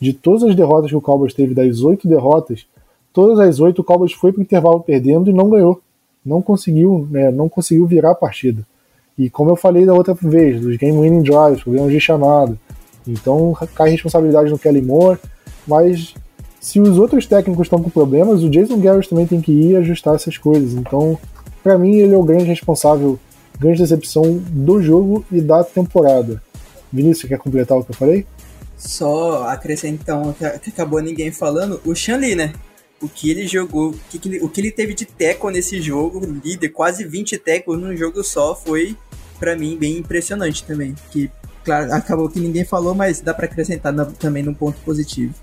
[0.00, 2.66] De todas as derrotas que o Cowboys teve, das oito derrotas,
[3.12, 5.80] todas as oito o Cowboys foi para o intervalo perdendo e não ganhou.
[6.24, 8.66] Não conseguiu, né, não conseguiu virar a partida.
[9.16, 12.58] E como eu falei da outra vez, dos game winning drives, problemas de chamada.
[13.06, 15.18] Então cai responsabilidade no Kelly Moore,
[15.66, 16.14] mas
[16.60, 20.14] se os outros técnicos estão com problemas, o Jason Garrett também tem que ir ajustar
[20.14, 20.72] essas coisas.
[20.72, 21.18] Então,
[21.62, 23.18] para mim, ele é o grande responsável,
[23.60, 26.42] grande decepção do jogo e da temporada.
[26.90, 28.26] Vinícius, quer completar o que eu falei?
[28.78, 32.52] Só acrescentar então, que acabou ninguém falando, o Shanli, né?
[33.04, 36.20] O que ele jogou, o que, ele, o que ele teve de teco nesse jogo,
[36.42, 38.96] líder, quase 20 tecos num jogo só, foi
[39.38, 41.30] para mim bem impressionante também, que
[41.64, 45.34] claro, acabou que ninguém falou, mas dá para acrescentar na, também num ponto positivo.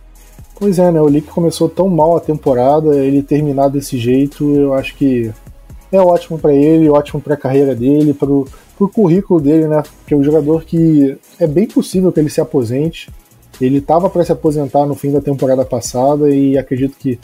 [0.55, 1.01] Pois é, né?
[1.01, 5.31] O Leak começou tão mal a temporada, ele terminar desse jeito, eu acho que
[5.91, 8.47] é ótimo para ele, ótimo para a carreira dele, pro,
[8.77, 9.83] pro currículo dele, né?
[10.05, 13.09] Que é um jogador que é bem possível que ele se aposente.
[13.59, 17.19] Ele estava para se aposentar no fim da temporada passada e acredito que,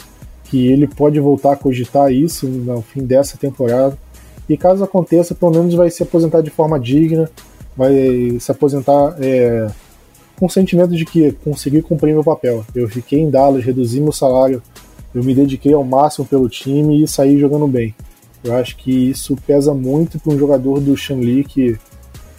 [0.50, 3.98] que ele pode voltar a cogitar isso no fim dessa temporada.
[4.48, 7.30] E caso aconteça, pelo menos vai se aposentar de forma digna,
[7.76, 9.68] vai se aposentar é,
[10.40, 12.66] com o sentimento de que consegui cumprir meu papel.
[12.74, 14.62] Eu fiquei em Dallas, reduzi meu salário,
[15.14, 17.94] eu me dediquei ao máximo pelo time e saí jogando bem.
[18.44, 21.78] Eu acho que isso pesa muito para um jogador do Shanli que,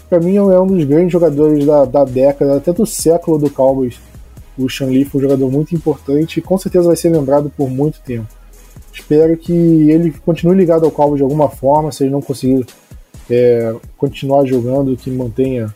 [0.08, 4.00] para mim, é um dos grandes jogadores da, da década, até do século do Cowboys.
[4.58, 8.00] O Shanli foi um jogador muito importante e com certeza vai ser lembrado por muito
[8.00, 8.26] tempo.
[8.92, 12.66] Espero que ele continue ligado ao Cowboys de alguma forma, se ele não conseguir
[13.30, 15.74] é, continuar jogando, que mantenha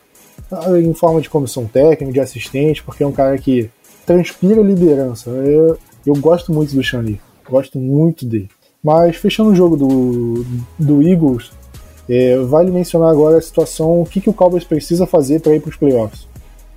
[0.50, 3.70] ah, em forma de comissão técnica, de assistente, porque é um cara que
[4.04, 5.30] transpira liderança.
[5.30, 8.50] Eu, eu gosto muito do Shanli, gosto muito dele.
[8.82, 10.44] Mas fechando o jogo do,
[10.78, 11.52] do Eagles,
[12.08, 15.60] é, vale mencionar agora a situação, o que, que o Cowboys precisa fazer para ir
[15.60, 16.26] para os playoffs.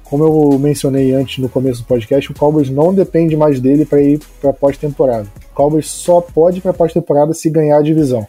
[0.05, 4.01] Como eu mencionei antes no começo do podcast, o Cowboys não depende mais dele para
[4.01, 5.27] ir para pós-temporada.
[5.51, 8.27] O Cowboys só pode ir para pós-temporada se ganhar a divisão.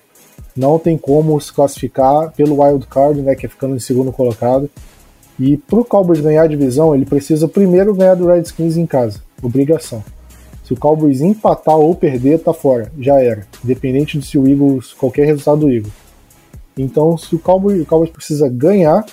[0.57, 4.71] Não tem como se classificar pelo wild card, né, que é ficando em segundo colocado.
[5.39, 9.21] E para o Cowboys ganhar a divisão, ele precisa primeiro ganhar do Redskins em casa,
[9.43, 10.03] obrigação.
[10.65, 13.47] Se o Cowboys empatar ou perder, tá fora, já era.
[13.63, 15.93] Independente de se o Eagles, qualquer resultado do Eagles.
[16.77, 19.05] Então, se o Cowboys, o Cowboys precisa ganhar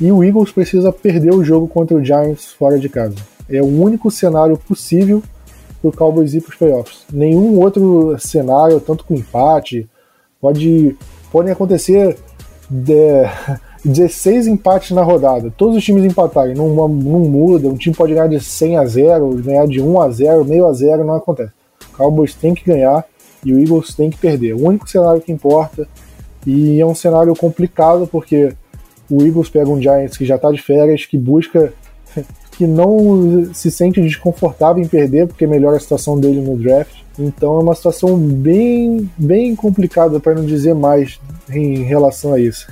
[0.00, 3.16] e o Eagles precisa perder o jogo contra o Giants fora de casa.
[3.48, 5.22] É o único cenário possível
[5.80, 7.04] para o Cowboys ir para os playoffs.
[7.12, 9.88] Nenhum outro cenário, tanto com empate,
[10.40, 10.96] pode
[11.30, 12.16] podem acontecer
[12.68, 13.24] de,
[13.86, 15.52] 16 empates na rodada.
[15.56, 17.68] Todos os times empatarem, não, não muda.
[17.68, 20.72] Um time pode ganhar de 100 a 0, ganhar de 1 a 0, meio a
[20.72, 21.52] 0, não acontece.
[21.92, 23.04] O Cowboys tem que ganhar
[23.44, 24.54] e o Eagles tem que perder.
[24.54, 25.86] O único cenário que importa.
[26.44, 28.52] E é um cenário complicado porque
[29.10, 31.72] o Eagles pega um Giants que já está de férias, que busca,
[32.52, 36.94] que não se sente desconfortável em perder porque melhora a situação dele no draft.
[37.18, 41.18] Então é uma situação bem, bem complicada, para não dizer mais,
[41.50, 42.66] em relação a isso.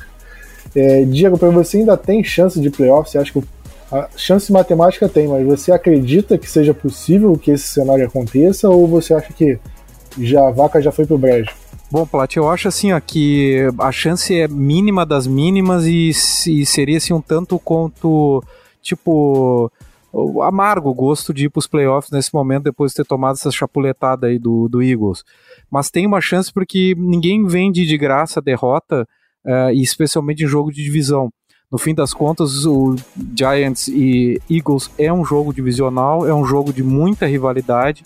[0.75, 3.09] É, Diego, para você ainda tem chance de playoff?
[3.09, 3.43] Você acha que
[3.93, 8.87] a chance matemática tem, mas você acredita que seja possível que esse cenário aconteça ou
[8.87, 9.59] você acha que
[10.19, 11.51] já a vaca já foi pro brejo?
[11.95, 16.67] Bom, Plat, eu acho assim ó, que a chance é mínima das mínimas e, e
[16.67, 18.43] seria assim um tanto quanto
[18.83, 19.71] tipo
[20.43, 23.49] amargo o gosto de ir para os playoffs nesse momento depois de ter tomado essa
[23.49, 25.23] chapuletada aí do, do Eagles.
[25.71, 29.07] Mas tem uma chance porque ninguém vende de graça a derrota
[29.47, 31.31] uh, especialmente em jogo de divisão.
[31.71, 32.97] No fim das contas, o
[33.39, 38.03] Giants e Eagles é um jogo divisional, é um jogo de muita rivalidade,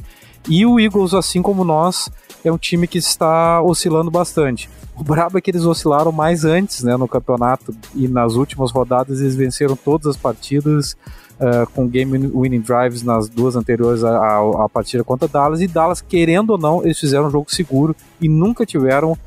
[0.48, 2.11] e o Eagles, assim como nós,
[2.44, 4.68] é um time que está oscilando bastante.
[4.96, 9.20] O brabo é que eles oscilaram mais antes né, no campeonato e nas últimas rodadas
[9.20, 10.96] eles venceram todas as partidas
[11.38, 15.61] uh, com game winning drives nas duas anteriores à, partida contra Dallas.
[15.61, 19.18] E Dallas, querendo ou não, eles fizeram um jogo seguro e nunca tiveram uh,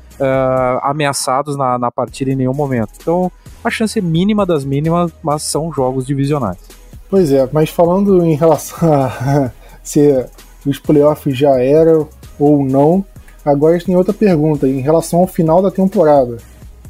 [0.82, 2.90] ameaçados na, na partida em nenhum momento.
[3.00, 3.32] Então,
[3.64, 6.58] a chance é mínima das mínimas, mas são jogos divisionais.
[7.08, 9.50] Pois é, mas falando em relação a
[9.82, 10.24] se
[10.66, 13.04] os playoffs já eram ou não,
[13.44, 16.38] agora tem outra pergunta em relação ao final da temporada.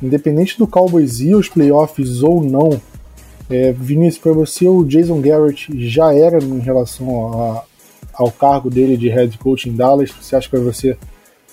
[0.02, 2.80] Independente do Cowboys ir aos playoffs ou não,
[3.48, 7.64] é, Vinícius, para você o Jason Garrett já era em relação a,
[8.14, 10.10] ao cargo dele de head coach em Dallas?
[10.10, 10.96] Você acha que para você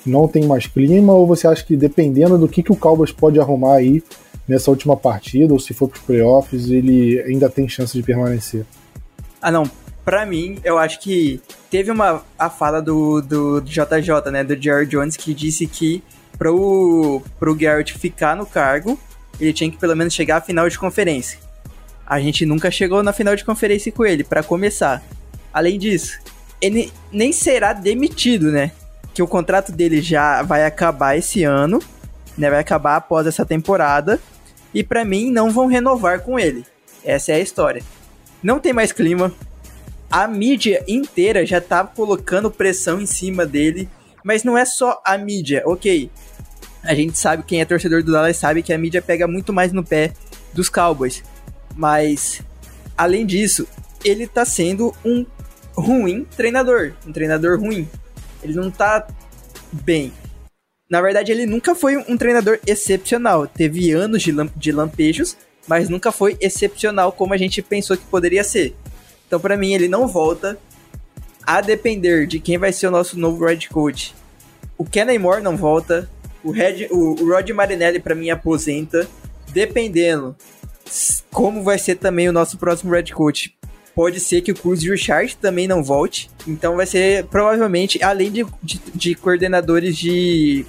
[0.05, 1.13] não tem mais clima?
[1.13, 4.03] Ou você acha que dependendo do que, que o Cowboys pode arrumar aí
[4.47, 8.65] nessa última partida, ou se for para os playoffs, ele ainda tem chance de permanecer?
[9.41, 9.69] Ah, não.
[10.09, 14.59] Pra mim, eu acho que teve uma a fala do, do, do JJ, né, do
[14.59, 16.03] Jerry Jones, que disse que
[16.35, 18.99] pro, pro Garrett ficar no cargo,
[19.39, 21.37] ele tinha que pelo menos chegar à final de conferência.
[22.07, 25.03] A gente nunca chegou na final de conferência com ele, para começar.
[25.53, 26.17] Além disso,
[26.59, 28.71] ele nem será demitido, né?
[29.13, 31.79] que o contrato dele já vai acabar esse ano,
[32.35, 32.49] né?
[32.49, 34.19] Vai acabar após essa temporada.
[34.73, 36.65] E para mim não vão renovar com ele.
[37.03, 37.83] Essa é a história.
[38.41, 39.31] Não tem mais clima.
[40.09, 43.87] A mídia inteira já tá colocando pressão em cima dele,
[44.23, 46.09] mas não é só a mídia, OK?
[46.83, 49.71] A gente sabe, quem é torcedor do Dallas sabe que a mídia pega muito mais
[49.71, 50.13] no pé
[50.53, 51.23] dos Cowboys.
[51.75, 52.41] Mas
[52.97, 53.67] além disso,
[54.03, 55.25] ele tá sendo um
[55.73, 57.87] ruim treinador, um treinador ruim.
[58.41, 59.07] Ele não tá
[59.71, 60.11] bem.
[60.89, 63.45] Na verdade, ele nunca foi um treinador excepcional.
[63.45, 68.43] Teve anos de, de lampejos, mas nunca foi excepcional como a gente pensou que poderia
[68.43, 68.75] ser.
[69.29, 70.57] Então, para mim, ele não volta.
[71.45, 74.15] A depender de quem vai ser o nosso novo Red Coach.
[74.75, 76.09] O Kenny Moore não volta.
[76.43, 79.07] O, Red, o, Rod Marinelli, para mim, aposenta.
[79.53, 80.35] Dependendo
[81.31, 83.55] como vai ser também o nosso próximo Red Coach.
[83.93, 86.27] Pode ser que o Cruz Richard também não volte.
[86.47, 90.65] Então vai ser provavelmente, além de, de, de coordenadores de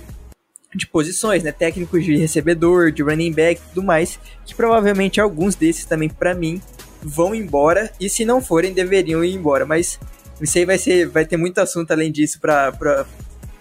[0.74, 1.50] de posições, né?
[1.50, 6.60] Técnicos de recebedor, de running back, tudo mais, que provavelmente alguns desses também para mim
[7.02, 9.98] vão embora e se não forem deveriam ir embora, mas
[10.40, 12.72] isso aí vai ser vai ter muito assunto além disso para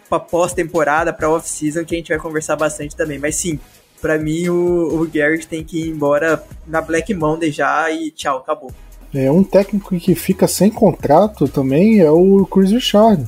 [0.09, 3.59] para pós-temporada, para off-season que a gente vai conversar bastante também, mas sim,
[4.01, 8.37] para mim o, o Garrett tem que ir embora na Black Monday já e tchau,
[8.37, 8.71] acabou.
[9.13, 13.25] É um técnico que fica sem contrato também é o Chris Richard.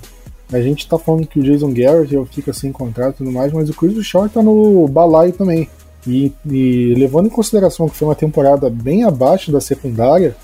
[0.52, 3.70] A gente tá falando que o Jason Garrett fica sem contrato e tudo mais, mas
[3.70, 5.70] o Chris Richard tá no balaio também.
[6.08, 10.36] E, e, levando em consideração que foi uma temporada bem abaixo da secundária,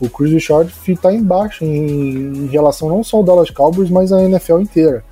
[0.00, 4.22] o Chris Richard está embaixo em, em, relação não só ao Dallas Cowboys, mas à
[4.22, 5.04] NFL inteira.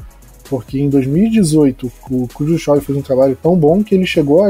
[0.48, 4.48] Porque em 2018 o Chris Richard fez um trabalho tão bom que ele chegou a,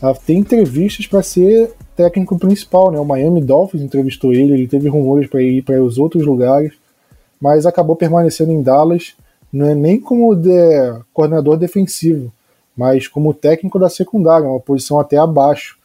[0.00, 2.90] a, a ter entrevistas para ser técnico principal.
[2.90, 2.98] Né?
[2.98, 6.72] O Miami Dolphins entrevistou ele, ele teve rumores para ir para os outros lugares
[7.40, 9.14] mas acabou permanecendo em Dallas,
[9.52, 10.50] não é nem como de,
[11.12, 12.32] coordenador defensivo,
[12.78, 15.76] mas como técnico da secundária, uma posição até abaixo.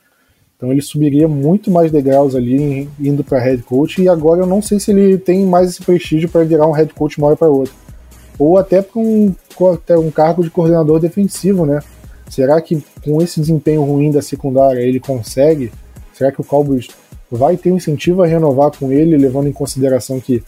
[0.56, 4.62] Então ele subiria muito mais degraus ali indo para head coach e agora eu não
[4.62, 7.50] sei se ele tem mais esse prestígio para virar um head coach uma hora para
[7.50, 7.74] outra.
[8.38, 9.34] Ou até para um,
[10.00, 11.82] um cargo de coordenador defensivo, né?
[12.30, 15.72] Será que com esse desempenho ruim da secundária ele consegue?
[16.14, 16.88] Será que o Cowboys
[17.30, 20.44] vai ter um incentivo a renovar com ele, levando em consideração que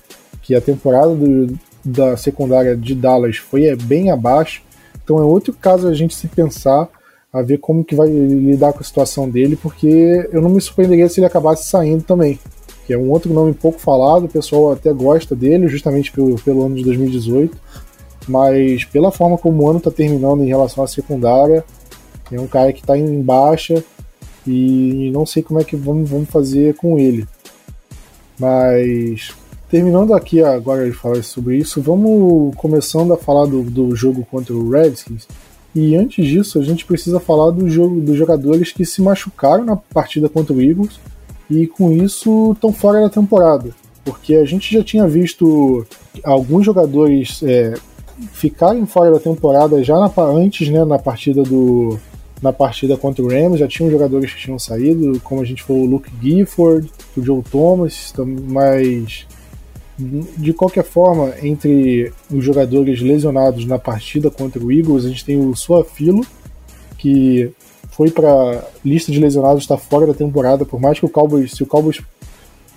[0.46, 4.62] que a temporada do, da secundária de Dallas foi é, bem abaixo.
[5.06, 6.90] Então é outro caso a gente se pensar
[7.32, 11.08] a ver como que vai lidar com a situação dele, porque eu não me surpreenderia
[11.08, 12.40] se ele acabasse saindo também.
[12.88, 16.66] Que é um outro nome pouco falado, o pessoal até gosta dele, justamente pelo, pelo
[16.66, 17.56] ano de 2018,
[18.28, 21.64] mas pela forma como o ano está terminando em relação à secundária,
[22.32, 23.84] é um cara que está em baixa
[24.48, 27.28] e não sei como é que vamos, vamos fazer com ele.
[28.40, 29.36] Mas
[29.70, 34.54] Terminando aqui agora de falar sobre isso, vamos começando a falar do, do jogo contra
[34.54, 35.28] o Redskins.
[35.74, 39.76] E antes disso, a gente precisa falar do jogo dos jogadores que se machucaram na
[39.76, 41.00] partida contra o Eagles
[41.50, 43.72] e com isso estão fora da temporada.
[44.04, 45.86] Porque a gente já tinha visto
[46.24, 47.74] alguns jogadores é,
[48.32, 52.00] ficarem fora da temporada já na, antes, né, na partida do
[52.42, 55.84] na partida contra o Rams, já tinham jogadores que tinham saído, como a gente falou,
[55.84, 58.14] o Luke Gifford, o Joe Thomas,
[58.48, 59.26] mas
[59.98, 65.40] de qualquer forma, entre os jogadores lesionados na partida contra o Eagles, a gente tem
[65.40, 66.26] o Suafilo,
[66.98, 67.52] que
[67.92, 71.64] foi para lista de lesionados, está fora da temporada, por mais que o Cowboys, se
[71.64, 72.02] o Cowboys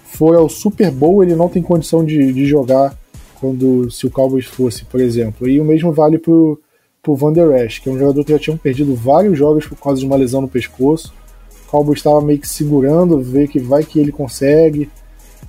[0.04, 2.96] for ao Super Bowl, ele não tem condição de, de jogar
[3.40, 5.48] quando se o Cowboys fosse, por exemplo.
[5.48, 6.58] E o mesmo vale para o
[7.16, 10.00] Van Der Esch, que é um jogador que já tinha perdido vários jogos por causa
[10.00, 11.12] de uma lesão no pescoço.
[11.66, 14.88] O Cowboys estava meio que segurando, ver que vai que ele consegue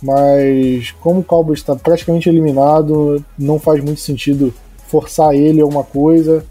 [0.01, 4.53] mas como o Cowboys está praticamente eliminado, não faz muito sentido
[4.87, 6.45] forçar ele a uma coisa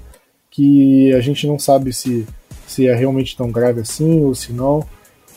[0.51, 2.27] que a gente não sabe se,
[2.67, 4.85] se é realmente tão grave assim ou se não.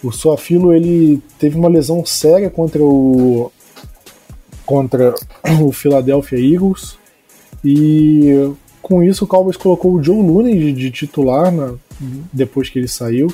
[0.03, 3.51] O Suafilo ele teve uma lesão séria contra o
[4.65, 5.13] contra
[5.61, 6.97] o Philadelphia Eagles
[7.63, 8.51] e
[8.81, 11.75] com isso o Cowboys colocou o Joe Looney de, de titular na,
[12.33, 13.31] depois que ele saiu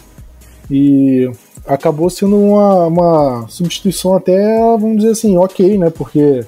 [0.70, 1.30] e
[1.68, 5.90] acabou sendo uma, uma substituição até, vamos dizer assim, ok, né?
[5.90, 6.46] Porque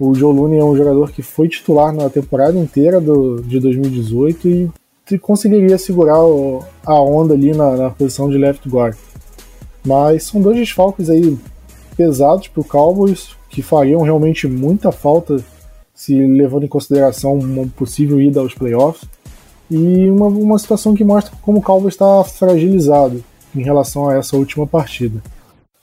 [0.00, 4.48] o Joe Looney é um jogador que foi titular na temporada inteira do, de 2018
[4.48, 8.96] e conseguiria segurar o, a onda ali na, na, posição de left guard.
[9.84, 11.38] Mas são dois desfalques aí
[11.96, 15.42] pesados para o Cowboys que fariam realmente muita falta
[15.94, 19.08] se levando em consideração uma possível ida aos playoffs
[19.70, 23.24] e uma, uma situação que mostra como o Cowboys está fragilizado
[23.54, 25.22] em relação a essa última partida.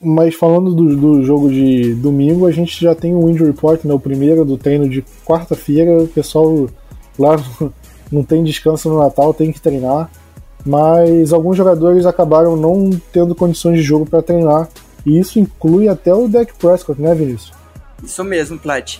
[0.01, 3.93] Mas falando do, do, jogo de domingo, a gente já tem o injury report, né,
[3.93, 6.03] o primeiro do treino de quarta-feira.
[6.03, 6.69] O pessoal
[7.17, 7.37] lá
[8.11, 10.09] não tem descanso no Natal, tem que treinar.
[10.65, 14.67] Mas alguns jogadores acabaram não tendo condições de jogo para treinar.
[15.05, 17.53] E isso inclui até o Dak Prescott, né, Vinícius?
[18.03, 18.99] Isso mesmo, Plat.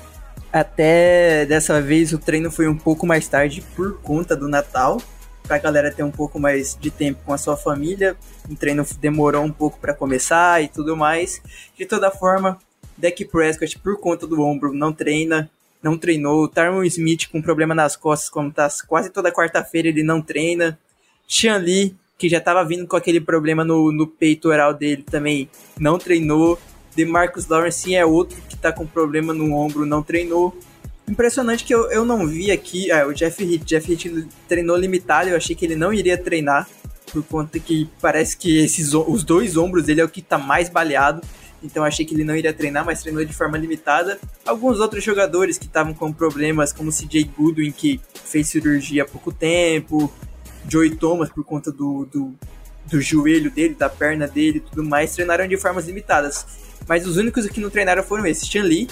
[0.53, 4.99] Até dessa vez o treino foi um pouco mais tarde por conta do Natal
[5.46, 8.16] pra galera ter um pouco mais de tempo com a sua família.
[8.50, 11.41] O treino demorou um pouco para começar e tudo mais.
[11.78, 12.58] De toda forma,
[12.98, 15.50] Deck Prescott, por conta do ombro, não treina.
[15.82, 16.43] não treinou.
[16.43, 20.80] O Tyron Smith com problema nas costas, como tá quase toda quarta-feira ele não treina.
[21.28, 25.98] Xian Lee, que já estava vindo com aquele problema no, no peitoral dele também, não
[25.98, 26.60] treinou.
[26.96, 30.58] DeMarcus Lawrence é outro que está com problema no ombro, não treinou.
[31.08, 35.38] Impressionante que eu, eu não vi aqui, ah, o Jeff Heath, Jeff treinou limitado, eu
[35.38, 36.68] achei que ele não iria treinar,
[37.12, 40.68] por conta que parece que esses, os dois ombros dele é o que está mais
[40.68, 41.22] baleado
[41.66, 44.20] então achei que ele não iria treinar, mas treinou de forma limitada.
[44.45, 49.32] Alguns outros jogadores que estavam com problemas, como CJ Goodwin, que fez cirurgia há pouco
[49.32, 50.12] tempo,
[50.70, 52.34] Joey Thomas por conta do, do,
[52.86, 56.45] do joelho dele, da perna dele e tudo mais, treinaram de formas limitadas.
[56.88, 58.88] Mas os únicos que não treinaram foram esses, Chan Lee,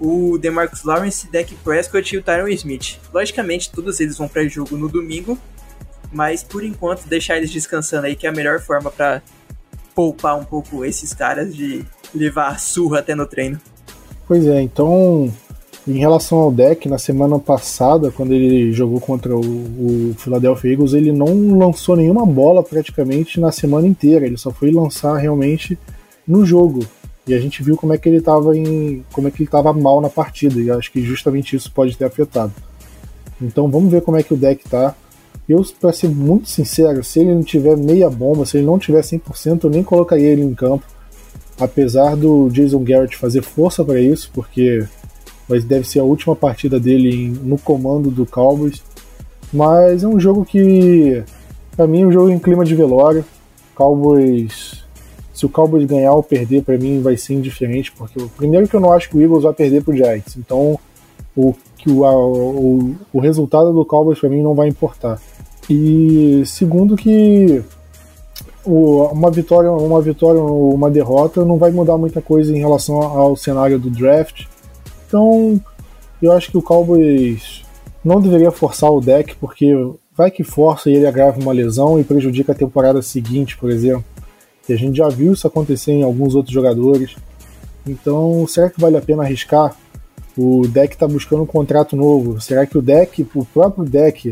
[0.00, 2.98] o DeMarcus Lawrence, Dak Prescott e o Tyron Smith.
[3.12, 5.38] Logicamente, todos eles vão para jogo no domingo,
[6.12, 9.22] mas por enquanto deixar eles descansando aí que é a melhor forma para
[9.94, 11.84] poupar um pouco esses caras de
[12.14, 13.60] levar surra até no treino.
[14.26, 15.32] Pois é, então
[15.88, 20.92] em relação ao deck, na semana passada, quando ele jogou contra o, o, Philadelphia Eagles,
[20.92, 24.26] ele não lançou nenhuma bola praticamente na semana inteira.
[24.26, 25.78] Ele só foi lançar realmente
[26.26, 26.84] no jogo.
[27.28, 29.04] E a gente viu como é que ele estava em.
[29.12, 30.58] como é que ele estava mal na partida.
[30.58, 32.52] E acho que justamente isso pode ter afetado.
[33.40, 34.94] Então vamos ver como é que o deck tá.
[35.46, 39.00] Eu, para ser muito sincero, se ele não tiver meia bomba, se ele não tiver
[39.00, 40.84] 100%, eu nem colocaria ele em campo.
[41.60, 44.86] Apesar do Jason Garrett fazer força para isso, porque
[45.66, 48.82] deve ser a última partida dele no comando do Cowboys.
[49.52, 51.22] Mas é um jogo que,
[51.74, 53.24] para mim, é um jogo em clima de velório.
[53.74, 54.84] Cowboys.
[55.38, 58.80] Se o Cowboys ganhar ou perder, para mim vai ser indiferente, porque primeiro que eu
[58.80, 60.36] não acho que o Eagles vai perder pro Giants.
[60.36, 60.76] Então,
[61.36, 65.20] o, que o, o, o resultado do Cowboys para mim não vai importar.
[65.70, 67.62] E segundo que
[68.66, 73.36] uma vitória, uma vitória ou uma derrota não vai mudar muita coisa em relação ao
[73.36, 74.46] cenário do draft.
[75.06, 75.60] Então,
[76.20, 77.62] eu acho que o Cowboys
[78.04, 79.72] não deveria forçar o deck, porque
[80.16, 84.04] vai que força e ele agrava uma lesão e prejudica a temporada seguinte, por exemplo.
[84.72, 87.16] A gente já viu isso acontecer em alguns outros jogadores.
[87.86, 89.74] Então, será que vale a pena arriscar?
[90.36, 92.40] O deck está buscando um contrato novo.
[92.40, 94.30] Será que o deck, o próprio deck,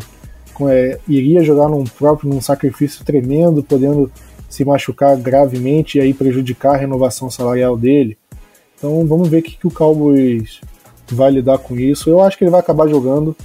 [0.68, 4.10] é, iria jogar num próprio num sacrifício tremendo, podendo
[4.48, 8.16] se machucar gravemente e aí prejudicar a renovação salarial dele.
[8.76, 10.60] Então vamos ver o que, que o Cowboys
[11.10, 12.08] vai lidar com isso.
[12.08, 13.36] Eu acho que ele vai acabar jogando,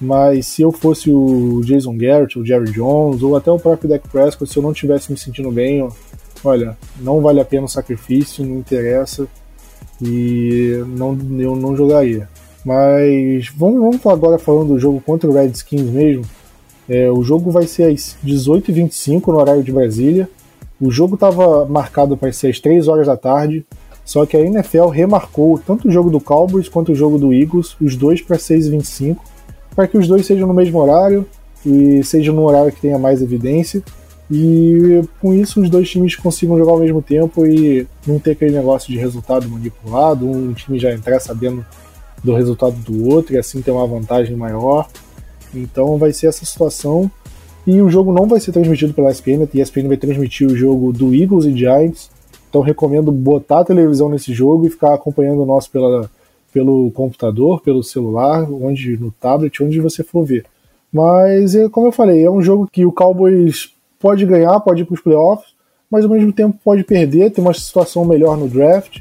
[0.00, 4.08] mas se eu fosse o Jason Garrett, o Jerry Jones, ou até o próprio Dak
[4.08, 5.86] Prescott, se eu não tivesse me sentindo bem,
[6.44, 9.26] olha, não vale a pena o sacrifício, não interessa,
[10.02, 12.28] e não, eu não jogaria.
[12.64, 16.24] Mas vamos, vamos agora falando do jogo contra o Redskins mesmo.
[16.88, 20.28] É, o jogo vai ser às 18h25 no horário de Brasília.
[20.80, 23.64] O jogo estava marcado para ser às 3 horas da tarde,
[24.04, 27.76] só que a NFL remarcou tanto o jogo do Cowboys quanto o jogo do Eagles,
[27.80, 29.16] os dois para 6h25,
[29.74, 31.26] para que os dois sejam no mesmo horário
[31.64, 33.82] e sejam no horário que tenha mais evidência.
[34.30, 38.52] E com isso os dois times consigam jogar ao mesmo tempo e não ter aquele
[38.52, 41.66] negócio de resultado manipulado, um time já entrar sabendo
[42.22, 44.88] do resultado do outro e assim ter uma vantagem maior.
[45.52, 47.10] Então vai ser essa situação.
[47.66, 50.92] E o jogo não vai ser transmitido pela ESPN, a ESPN vai transmitir o jogo
[50.92, 52.10] do Eagles e Giants.
[52.48, 56.10] Então recomendo botar a televisão nesse jogo e ficar acompanhando o nosso pela,
[56.52, 60.44] pelo computador, pelo celular, onde no tablet, onde você for ver.
[60.92, 64.84] Mas, é, como eu falei, é um jogo que o Cowboys pode ganhar, pode ir
[64.86, 65.54] para os playoffs,
[65.90, 69.00] mas ao mesmo tempo pode perder, ter uma situação melhor no draft,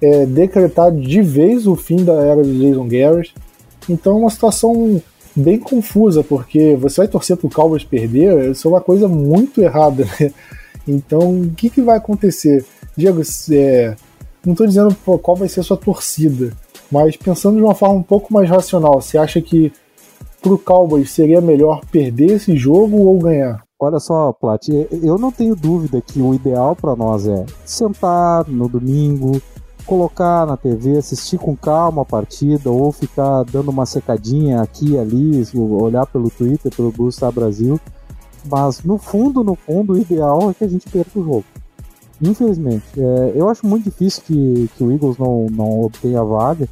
[0.00, 3.34] é, decretar de vez o fim da era de Jason Garrett.
[3.88, 5.00] Então é uma situação
[5.36, 10.04] bem confusa, porque você vai torcer pro Cowboys perder, isso é uma coisa muito errada,
[10.18, 10.32] né?
[10.86, 12.64] Então, o que, que vai acontecer?
[12.96, 13.20] Diego,
[13.52, 13.94] é,
[14.44, 16.52] não estou dizendo qual vai ser a sua torcida,
[16.90, 19.70] mas pensando de uma forma um pouco mais racional, você acha que
[20.40, 23.67] pro Cowboys seria melhor perder esse jogo ou ganhar?
[23.80, 28.68] Olha só, Plat, eu não tenho dúvida que o ideal para nós é sentar no
[28.68, 29.40] domingo,
[29.86, 34.98] colocar na TV, assistir com calma a partida ou ficar dando uma secadinha aqui e
[34.98, 37.80] ali, olhar pelo Twitter, pelo Blue Brasil.
[38.50, 41.44] Mas no fundo, no fundo, o ideal é que a gente perca o jogo.
[42.20, 46.68] Infelizmente, é, eu acho muito difícil que, que o Eagles não, não obtenha a vaga.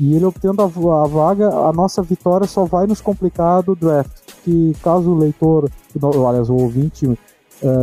[0.00, 4.12] E ele obtendo a, a, vaga, a nossa vitória só vai nos complicar do draft.
[4.44, 5.68] Que caso o leitor,
[6.26, 7.18] aliás, o ouvinte uh,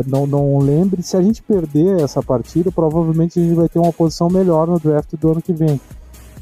[0.08, 3.92] não, não lembre, se a gente perder essa partida, provavelmente a gente vai ter uma
[3.92, 5.80] posição melhor no draft do ano que vem.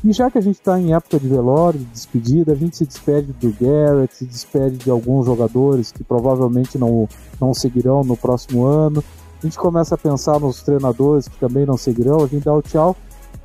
[0.03, 2.85] E já que a gente está em época de velório, de despedida, a gente se
[2.85, 7.07] despede do Garrett, se despede de alguns jogadores que provavelmente não,
[7.39, 9.01] não seguirão no próximo ano.
[9.41, 12.61] A gente começa a pensar nos treinadores que também não seguirão, a gente dá o
[12.61, 12.95] tchau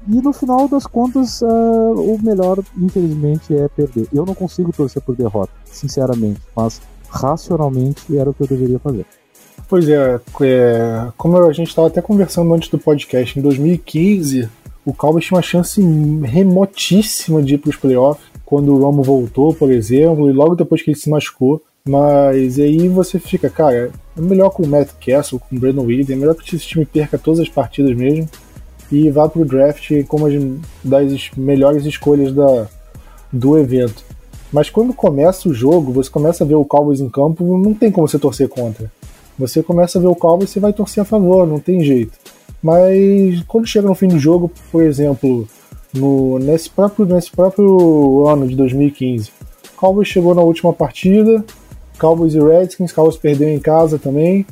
[0.08, 4.08] E no final das contas, uh, o melhor, infelizmente, é perder.
[4.12, 9.04] Eu não consigo torcer por derrota, sinceramente, mas racionalmente era o que eu deveria fazer.
[9.68, 14.48] Pois é, é como a gente estava até conversando antes do podcast, em 2015
[14.88, 15.82] o Cowboys tinha uma chance
[16.22, 20.80] remotíssima de ir para os playoffs, quando o Romo voltou, por exemplo, e logo depois
[20.80, 21.62] que ele se machucou.
[21.86, 26.08] Mas aí você fica, cara, é melhor com o Matt Castle, com o Brandon Williams,
[26.08, 28.26] é melhor que esse time perca todas as partidas mesmo
[28.90, 30.34] e vá para o draft como as
[30.82, 32.66] das melhores escolhas da,
[33.32, 34.04] do evento.
[34.52, 37.90] Mas quando começa o jogo, você começa a ver o Cowboys em campo, não tem
[37.90, 38.90] como você torcer contra.
[39.38, 42.12] Você começa a ver o Cowboys, você vai torcer a favor, não tem jeito.
[42.62, 45.46] Mas quando chega no fim do jogo, por exemplo,
[45.94, 49.30] no, nesse, próprio, nesse próprio ano de 2015,
[49.74, 51.44] o Cowboys chegou na última partida,
[51.98, 54.46] Cowboys e Redskins, Cowboys perdeu em casa também.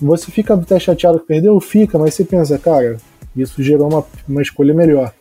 [0.00, 1.60] Você fica até chateado que perdeu?
[1.60, 2.96] Fica, mas você pensa, cara,
[3.36, 5.12] isso gerou uma, uma escolha melhor.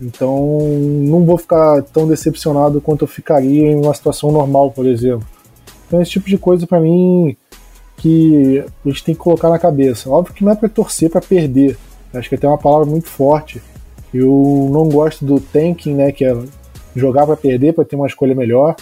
[0.00, 0.60] Então
[1.02, 5.26] não vou ficar tão decepcionado quanto eu ficaria em uma situação normal, por exemplo.
[5.86, 7.36] Então esse tipo de coisa para mim
[7.96, 10.08] que a gente tem que colocar na cabeça.
[10.08, 11.76] Óbvio que não é para torcer para perder.
[12.14, 13.62] Acho que tem uma palavra muito forte.
[14.12, 16.36] Eu não gosto do tanking, né, que é
[16.96, 18.74] jogar para perder, para ter uma escolha melhor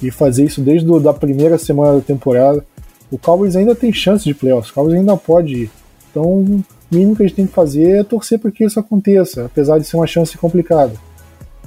[0.00, 2.64] e fazer isso desde a da primeira semana da temporada.
[3.10, 5.70] O Cowboys ainda tem chance de playoffs, o Cowboys ainda pode ir.
[6.10, 9.46] Então, o mínimo que a gente tem que fazer é torcer para que isso aconteça,
[9.46, 10.92] apesar de ser uma chance complicada.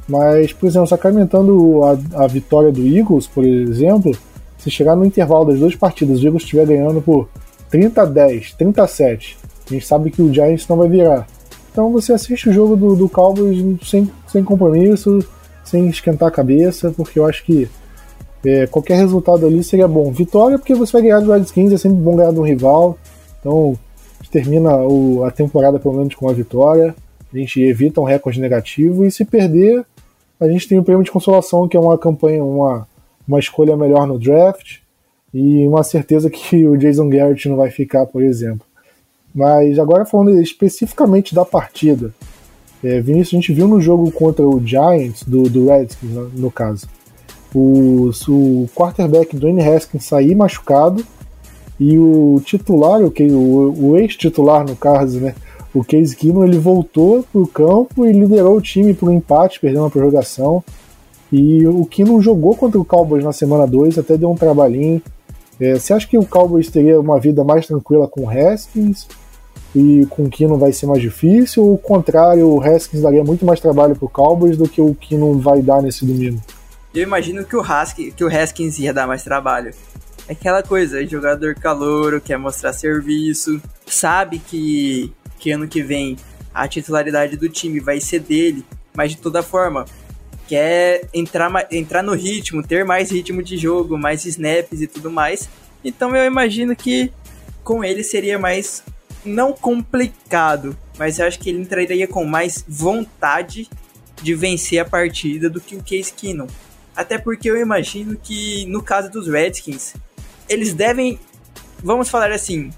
[0.07, 4.17] Mas, por exemplo, sacramentando a, a vitória do Eagles, por exemplo,
[4.57, 7.30] se chegar no intervalo das duas partidas, o Eagles estiver ganhando por
[7.70, 9.38] 30 a 10, 30 a 7,
[9.70, 11.28] a gente sabe que o Giants não vai virar.
[11.72, 13.57] Então você assiste o jogo do, do Cowboys
[13.88, 15.20] sem, sem compromisso,
[15.63, 17.70] sem esquentar a cabeça, porque eu acho que
[18.43, 20.11] é, qualquer resultado ali seria bom.
[20.11, 22.97] Vitória, porque você vai ganhar do Redskins, é sempre bom ganhar um rival.
[23.39, 23.78] Então,
[24.32, 26.96] termina o, a temporada pelo menos com uma vitória.
[27.34, 29.06] A gente evita um recorde negativo.
[29.06, 29.86] E se perder,
[30.40, 32.88] a gente tem o prêmio de consolação, que é uma campanha, uma,
[33.28, 34.78] uma escolha melhor no draft.
[35.34, 38.66] E uma certeza que o Jason Garrett não vai ficar, por exemplo.
[39.34, 42.14] Mas agora falando especificamente da partida.
[42.84, 46.52] É, Vinícius, a gente viu no jogo contra o Giants, do, do Redskins, no, no
[46.52, 46.88] caso
[47.54, 51.06] o, o quarterback Dwayne Haskins sair machucado
[51.80, 55.34] e o titular, o, o, o ex-titular no caso, né,
[55.74, 59.84] o Case Keenum, ele voltou para o campo e liderou o time para empate, perdeu
[59.84, 60.64] uma prorrogação.
[61.32, 65.02] E o Keenum jogou contra o Cowboys na semana 2, até deu um trabalhinho.
[65.60, 69.08] É, você acha que o Cowboys teria uma vida mais tranquila com o Haskins
[69.76, 71.64] e com o Keenum vai ser mais difícil?
[71.64, 74.96] Ou o contrário, o Haskins daria muito mais trabalho para o Cowboys do que o
[74.96, 76.42] Keenum vai dar nesse domingo?
[76.94, 79.72] eu imagino que o, Haskins, que o Haskins ia dar mais trabalho.
[80.30, 86.18] Aquela coisa, jogador calouro, quer mostrar serviço, sabe que, que ano que vem
[86.54, 88.64] a titularidade do time vai ser dele,
[88.96, 89.86] mas de toda forma,
[90.48, 95.50] quer entrar, entrar no ritmo, ter mais ritmo de jogo, mais snaps e tudo mais.
[95.84, 97.12] Então eu imagino que
[97.64, 98.84] com ele seria mais,
[99.26, 103.68] não complicado, mas eu acho que ele entraria com mais vontade
[104.22, 106.48] de vencer a partida do que o Case Keenum.
[106.96, 109.94] Até porque eu imagino que no caso dos Redskins,
[110.50, 111.20] eles devem,
[111.84, 112.72] vamos falar assim,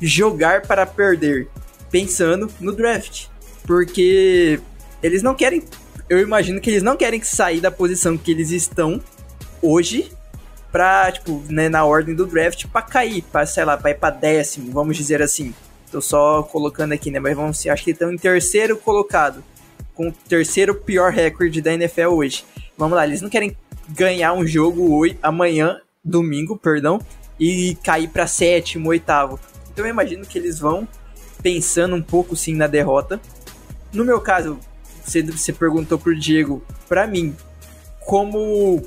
[0.00, 1.48] jogar para perder,
[1.90, 3.26] pensando no draft.
[3.66, 4.60] Porque
[5.02, 5.62] eles não querem,
[6.08, 9.02] eu imagino que eles não querem sair da posição que eles estão
[9.60, 10.10] hoje
[10.70, 14.14] pra, tipo, né, na ordem do draft para cair, para sei lá, para ir para
[14.14, 15.54] décimo, vamos dizer assim.
[15.90, 19.42] Tô só colocando aqui, né, mas vamos, acho que estão em terceiro colocado,
[19.94, 22.44] com o terceiro pior recorde da NFL hoje.
[22.76, 23.56] Vamos lá, eles não querem
[23.88, 27.00] ganhar um jogo hoje, amanhã, domingo, perdão,
[27.38, 29.38] e cair para sétimo, oitavo.
[29.72, 30.88] Então eu imagino que eles vão
[31.42, 33.20] pensando um pouco sim na derrota.
[33.92, 34.58] No meu caso,
[35.04, 37.36] você, perguntou pro Diego, para mim,
[38.04, 38.82] como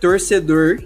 [0.00, 0.82] torcedor,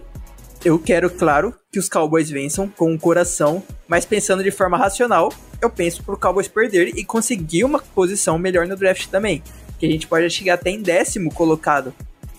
[0.65, 5.33] eu quero, claro, que os Cowboys vençam com o coração, mas pensando de forma racional,
[5.61, 9.43] eu penso pro Cowboys perder e conseguir uma posição melhor no draft também.
[9.79, 11.93] Que a gente pode chegar até em décimo colocado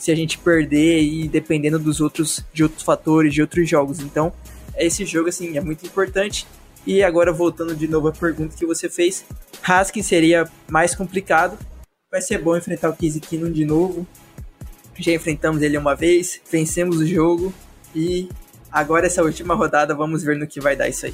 [0.04, 4.02] se a gente perder e dependendo dos outros de outros fatores, de outros jogos.
[4.02, 4.34] Então,
[4.78, 6.46] esse jogo assim é muito importante.
[6.86, 9.24] E agora voltando de novo à pergunta que você fez,
[9.66, 11.58] Haskins seria mais complicado.
[12.12, 14.06] Vai ser bom enfrentar o Keenum de novo.
[15.00, 17.54] Já enfrentamos ele uma vez, vencemos o jogo
[17.96, 18.28] e
[18.70, 21.14] agora essa última rodada vamos ver no que vai dar isso aí.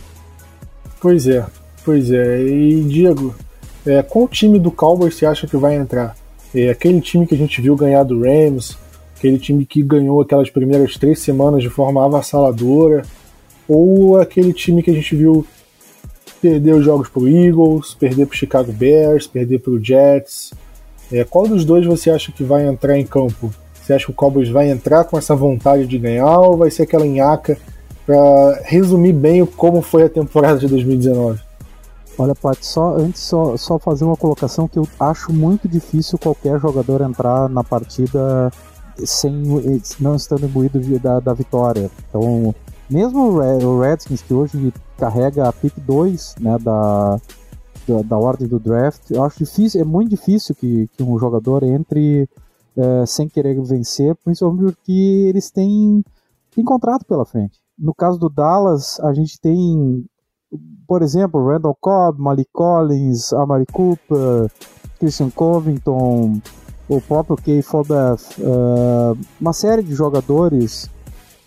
[1.00, 1.46] Pois é,
[1.86, 2.42] pois é.
[2.42, 3.36] E Diego,
[3.86, 6.18] é, qual time do Cowboys você acha que vai entrar?
[6.54, 8.78] É aquele time que a gente viu ganhar do Rams,
[9.16, 13.04] aquele time que ganhou aquelas primeiras três semanas de forma avassaladora,
[13.68, 15.46] ou aquele time que a gente viu
[16.42, 20.54] perder os jogos pro Eagles, perder pro Chicago Bears, perder pro Jets.
[21.12, 23.54] É, qual dos dois você acha que vai entrar em campo?
[23.90, 26.84] Você acha que o Cowboys vai entrar com essa vontade de ganhar ou vai ser
[26.84, 27.58] aquela nhaca
[28.06, 31.49] para resumir bem como foi a temporada de 2019?
[32.20, 36.60] Olha, Pat, só antes só, só fazer uma colocação que eu acho muito difícil qualquer
[36.60, 38.52] jogador entrar na partida
[39.06, 39.32] sem
[40.02, 41.90] não estando imbuído da, da vitória.
[42.10, 42.54] Então,
[42.90, 47.22] mesmo o Redskins, que hoje carrega a pick 2 né, da,
[47.88, 51.64] da, da, ordem do draft, eu acho difícil, é muito difícil que, que um jogador
[51.64, 52.28] entre
[52.76, 54.92] é, sem querer vencer, principalmente porque
[55.30, 56.04] eles têm,
[56.54, 57.60] têm contrato pela frente.
[57.78, 60.06] No caso do Dallas, a gente tem,
[60.90, 64.50] por exemplo, Randall Cobb, Malik Collins, Amari Cooper,
[64.98, 66.42] Christian Covington,
[66.90, 70.90] o próprio Kay Fobeth, uh, uma série de jogadores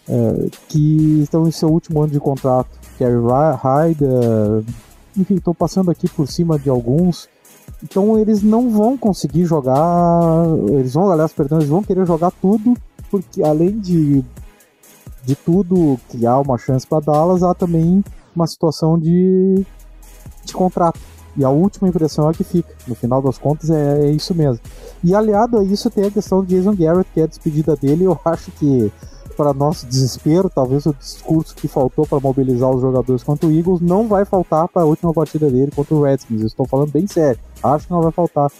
[0.09, 2.71] uh, que estão em seu último ano de contrato.
[2.97, 3.17] Kerry
[3.61, 4.63] Hyder,
[5.17, 7.29] enfim, estou passando aqui por cima de alguns.
[7.83, 12.77] Então eles não vão conseguir jogar, eles vão, aliás, perdão, eles vão querer jogar tudo,
[13.11, 14.25] porque além de,
[15.25, 18.05] de tudo há uma chance para Dallas, há também
[18.35, 19.65] uma situação de,
[20.45, 20.99] de contrato.
[21.37, 22.75] E a última impressão é que fica.
[22.87, 24.61] No final das contas, é, é isso mesmo.
[25.03, 28.05] E aliado a isso, tem a questão de Jason Garrett, que é a despedida dele.
[28.05, 28.93] Eu acho que,
[29.37, 33.81] para nosso desespero, talvez o discurso que faltou para mobilizar os jogadores contra o Eagles
[33.81, 36.43] não vai faltar para a última partida dele contra o Redskins.
[36.43, 37.41] Estou falando bem sério.
[37.63, 38.51] Acho que não vai faltar.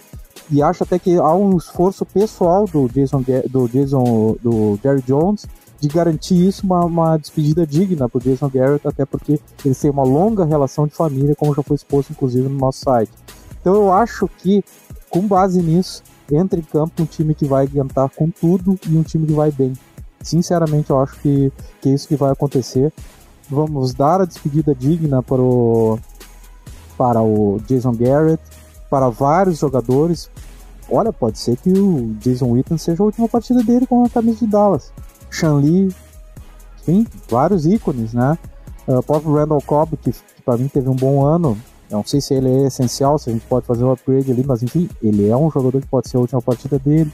[0.51, 5.47] E acho até que há um esforço pessoal do Jason, do Jason, do Jerry Jones
[5.83, 9.91] de garantir isso uma, uma despedida digna para o Jason Garrett, até porque eles têm
[9.91, 13.11] uma longa relação de família, como já foi exposto inclusive no nosso site.
[13.59, 14.63] Então eu acho que,
[15.09, 19.03] com base nisso, entra em campo um time que vai adiantar com tudo e um
[19.03, 19.73] time que vai bem.
[20.21, 22.93] Sinceramente, eu acho que, que é isso que vai acontecer.
[23.49, 25.99] Vamos dar a despedida digna para o,
[26.97, 28.41] para o Jason Garrett,
[28.89, 30.29] para vários jogadores.
[30.89, 34.39] Olha, pode ser que o Jason Witten seja a última partida dele com a camisa
[34.39, 34.93] de Dallas.
[35.33, 35.93] Shanli,
[36.81, 38.37] enfim, vários ícones, né?
[38.87, 41.57] Uh, o próprio Randall Cobb, que, que para mim teve um bom ano,
[41.89, 44.61] não sei se ele é essencial, se a gente pode fazer um upgrade ali, mas
[44.61, 47.11] enfim, ele é um jogador que pode ser a última partida dele.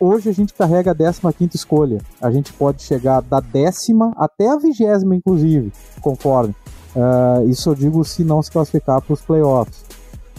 [0.00, 1.98] Hoje a gente carrega a 15 escolha.
[2.20, 6.54] A gente pode chegar da décima até a vigésima, inclusive, conforme.
[6.94, 9.87] Uh, isso eu digo se não se classificar para os playoffs.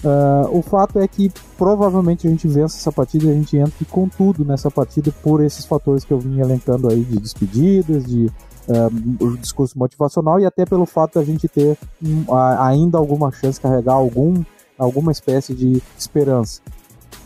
[0.04, 3.74] Uh, o fato é que provavelmente a gente vence essa partida e a gente entra
[3.90, 8.28] com tudo nessa partida por esses fatores que eu vim elencando aí de despedidas, de
[8.28, 13.62] uh, discurso motivacional e até pelo fato da gente ter um, ainda alguma chance de
[13.62, 14.42] carregar algum,
[14.78, 16.62] alguma espécie de esperança.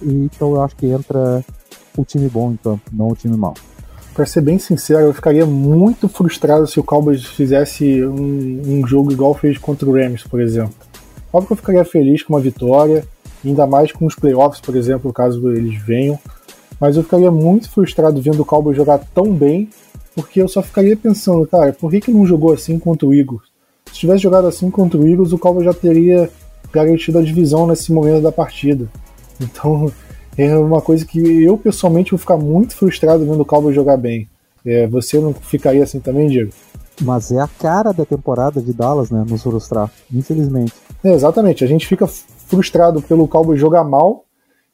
[0.02, 1.46] E, então eu acho que entra
[1.96, 3.54] o time bom em campo, não o time mau.
[4.16, 9.12] Para ser bem sincero, eu ficaria muito frustrado se o Cowboys fizesse um, um jogo
[9.12, 10.93] igual fez contra o Rams, por exemplo
[11.34, 13.04] Óbvio que eu ficaria feliz com uma vitória,
[13.44, 16.20] ainda mais com os playoffs, por exemplo, caso eles venham.
[16.80, 19.68] Mas eu ficaria muito frustrado vendo o Cowboys jogar tão bem,
[20.16, 23.42] porque eu só ficaria pensando, cara, por que, que não jogou assim contra o Eagles?
[23.88, 26.30] Se tivesse jogado assim contra o Eagles, o Cowboys já teria
[26.72, 28.88] garantido a divisão nesse momento da partida.
[29.42, 29.92] Então,
[30.38, 34.30] é uma coisa que eu pessoalmente vou ficar muito frustrado vendo o Cowboys jogar bem.
[34.64, 36.52] É, você não ficaria assim também, Diego?
[37.02, 39.26] Mas é a cara da temporada de Dallas, né?
[39.28, 40.74] Nos frustrar, infelizmente.
[41.04, 41.64] É, exatamente.
[41.64, 44.26] A gente fica frustrado pelo Cowboys jogar mal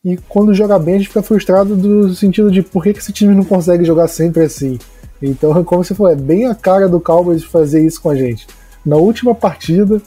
[0.03, 3.35] e quando joga bem a gente fica frustrado do sentido de por que, esse time
[3.35, 4.77] não consegue jogar sempre assim.
[5.21, 8.47] Então, como você falou, é bem a cara do Cowboys fazer isso com a gente.
[8.85, 10.01] Na última partida,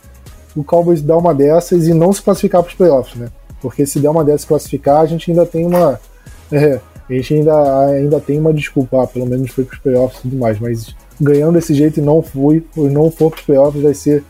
[0.56, 3.28] o Cowboys dá uma dessas e não se classificar para os playoffs, né?
[3.60, 6.00] Porque se der uma dessas classificar, a gente ainda tem uma.
[6.54, 10.18] É, a gente ainda, ainda tem uma desculpa, ah, pelo menos foi para os playoffs
[10.18, 14.24] e tudo mais, mas ganhando desse jeito e não fui, não for playoffs, vai ser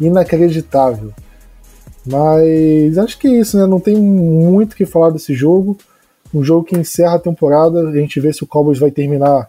[0.00, 1.12] inacreditável.
[2.06, 3.66] Mas acho que é isso, né?
[3.66, 5.76] Não tem muito o que falar desse jogo.
[6.34, 7.88] Um jogo que encerra a temporada.
[7.88, 9.46] A gente vê se o Cowboys vai terminar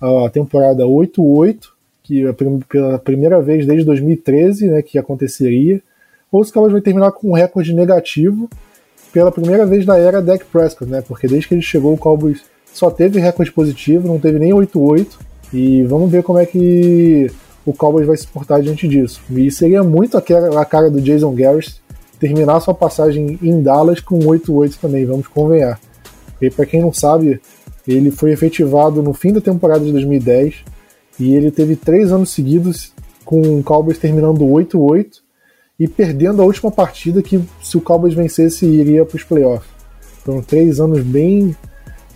[0.00, 1.58] a temporada 8-8,
[2.02, 5.82] que é pela primeira vez desde 2013 né, que aconteceria.
[6.30, 8.48] Ou se o Cowboys vai terminar com um recorde negativo
[9.12, 11.02] pela primeira vez na era Dak Prescott, né?
[11.02, 15.06] Porque desde que ele chegou, o Cowboys só teve recorde positivo, não teve nem 8-8.
[15.52, 17.30] E vamos ver como é que
[17.64, 19.20] o Cowboys vai se portar diante disso.
[19.30, 21.80] E seria muito a cara do Jason Garrett
[22.18, 25.78] terminar sua passagem em Dallas com 8-8 também, vamos convenhar.
[26.40, 27.40] E para quem não sabe,
[27.86, 30.64] ele foi efetivado no fim da temporada de 2010
[31.18, 32.92] e ele teve três anos seguidos
[33.24, 35.20] com o Cowboys terminando 8-8
[35.78, 39.70] e perdendo a última partida que se o Cowboys vencesse iria para os playoffs.
[40.24, 41.54] Foram três anos bem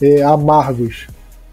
[0.00, 1.08] é, amargos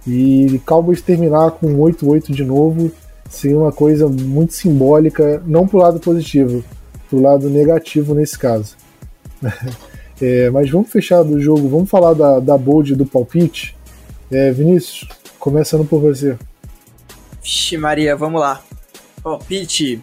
[0.08, 2.92] e Cowboys terminar com 8-8 de novo
[3.30, 6.64] seria uma coisa muito simbólica, não pro lado positivo,
[7.10, 8.76] pro lado negativo nesse caso.
[10.20, 13.78] É, mas vamos fechar do jogo, vamos falar da, da bold do palpite.
[14.32, 16.36] É, Vinícius, começando por você.
[17.40, 18.64] Vixe, Maria, vamos lá.
[19.22, 20.02] Palpite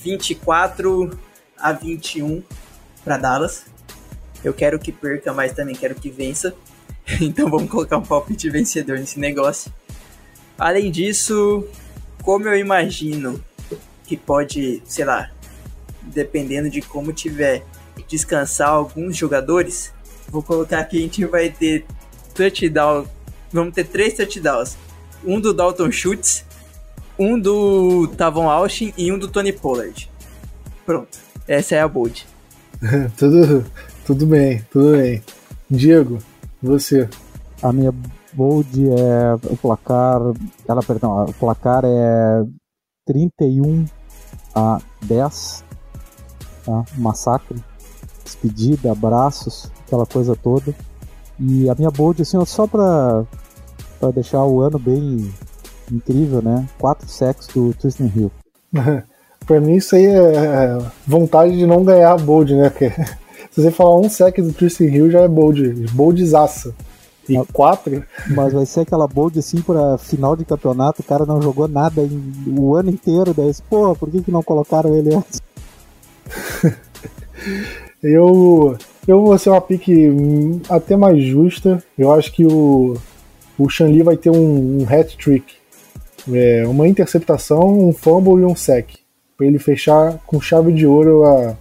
[0.00, 1.18] 24
[1.58, 2.40] a 21
[3.04, 3.64] para Dallas.
[4.44, 6.54] Eu quero que perca, mas também quero que vença.
[7.20, 9.72] Então vamos colocar um palpite vencedor nesse negócio.
[10.58, 11.64] Além disso,
[12.22, 13.42] como eu imagino
[14.04, 15.30] que pode, sei lá,
[16.02, 17.64] dependendo de como tiver,
[18.08, 19.92] descansar alguns jogadores,
[20.28, 21.84] vou colocar que a gente vai ter
[22.34, 23.06] touchdown.
[23.52, 24.76] Vamos ter três touchdowns.
[25.24, 26.44] Um do Dalton Schultz,
[27.18, 30.10] um do Tavon Austin e um do Tony Pollard.
[30.86, 31.18] Pronto.
[31.46, 32.26] Essa é a bold.
[33.16, 33.64] tudo,
[34.06, 35.22] tudo bem, tudo bem.
[35.70, 36.18] Diego,
[36.62, 37.08] você.
[37.62, 37.92] A minha
[38.32, 40.20] bold é o placar.
[40.66, 42.44] Ela, perdão, o placar é
[43.06, 43.84] 31
[44.54, 45.64] a 10.
[46.64, 46.84] Tá?
[46.96, 47.62] Massacre.
[48.24, 50.74] Despedida, abraços, aquela coisa toda.
[51.40, 53.24] E a minha bold, assim, só pra,
[53.98, 55.32] pra deixar o ano bem
[55.90, 56.66] incrível, né?
[56.78, 58.30] Quatro sacks do Tristan Hill.
[59.46, 62.70] pra mim isso aí é vontade de não ganhar a bold, né?
[63.50, 66.74] Se você falar um sec do Tristan Hill já é bold, boldzaça.
[67.28, 68.02] E ah, quatro?
[68.28, 72.02] Mas vai ser aquela bold assim pra final de campeonato, o cara não jogou nada
[72.02, 75.42] em, o ano inteiro, daí, pô, por que, que não colocaram ele antes?
[78.02, 78.76] eu,
[79.06, 80.10] eu vou ser uma pique
[80.70, 81.82] até mais justa.
[81.98, 82.96] Eu acho que o,
[83.58, 85.56] o Shanli vai ter um, um hat-trick.
[86.32, 88.88] É, uma interceptação, um fumble e um sec
[89.36, 91.56] para ele fechar com chave de ouro a,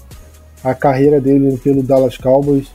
[0.70, 2.68] a carreira dele pelo Dallas Cowboys.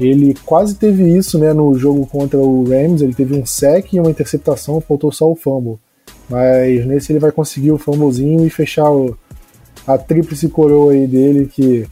[0.00, 4.00] Ele quase teve isso né, no jogo contra o Rams, ele teve um sec e
[4.00, 5.78] uma interceptação, faltou só o fumble.
[6.28, 9.16] Mas nesse ele vai conseguir o fumblezinho e fechar o,
[9.86, 11.86] a tríplice coroa aí dele, que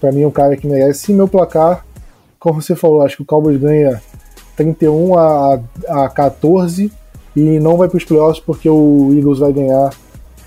[0.00, 1.10] para mim é um cara que merece.
[1.10, 1.84] E meu placar,
[2.38, 4.00] como você falou, acho que o Cowboys ganha
[4.56, 6.90] 31 a, a 14
[7.36, 9.90] e não vai para os playoffs porque o Eagles vai ganhar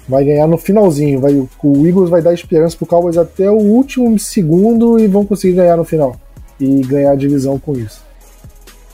[0.07, 1.19] vai ganhar no finalzinho.
[1.19, 5.55] Vai, o Eagles vai dar esperança pro Cowboys até o último segundo e vão conseguir
[5.55, 6.15] ganhar no final.
[6.59, 8.03] E ganhar a divisão com isso.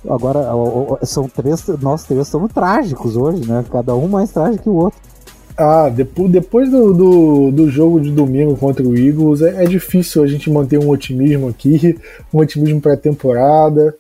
[0.08, 0.48] Agora,
[1.04, 3.66] são três, nós três estamos trágicos hoje, né?
[3.70, 5.00] Cada um mais trágico que o outro.
[5.58, 10.24] Ah, depois, depois do, do, do jogo de domingo contra o Eagles, é, é difícil
[10.24, 12.00] a gente manter um otimismo aqui,
[12.34, 13.94] um otimismo pré-temporada.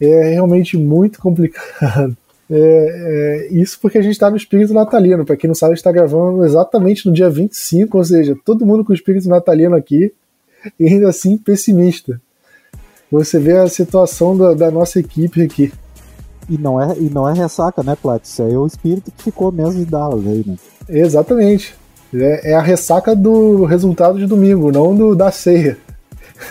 [0.00, 2.16] É realmente muito complicado.
[2.54, 5.24] É, é, isso porque a gente está no espírito natalino.
[5.24, 8.92] Para quem não sabe, está gravando exatamente no dia 25, ou seja, todo mundo com
[8.92, 10.12] o espírito natalino aqui,
[10.78, 12.20] e ainda assim pessimista.
[13.10, 15.72] Você vê a situação da, da nossa equipe aqui.
[16.48, 18.22] E não é, e não é ressaca, né, Plat?
[18.22, 20.56] Isso aí é o espírito que ficou mesmo de Dallas aí, né?
[20.88, 21.74] Exatamente.
[22.12, 25.78] É, é a ressaca do resultado de domingo, não do da ceia.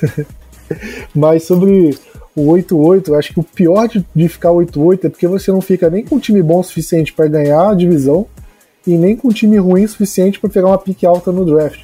[1.13, 1.95] Mas sobre
[2.35, 5.89] o 8-8, acho que o pior de, de ficar 8-8 é porque você não fica
[5.89, 8.25] nem com um time bom o suficiente para ganhar a divisão
[8.85, 11.83] e nem com um time ruim o suficiente para pegar uma pique alta no draft.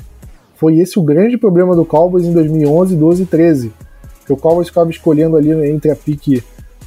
[0.55, 3.73] Foi esse o grande problema do Cowboys em 2011, 12 e 13.
[4.25, 6.43] Que o Cowboys ficava escolhendo ali entre a pique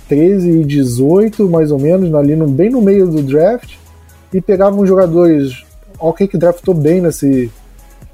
[0.08, 3.76] 13 e 18, mais ou menos, ali no, bem no meio do draft,
[4.34, 5.64] e pegavam jogadores.
[6.00, 7.50] Ok, que draftou bem nesse,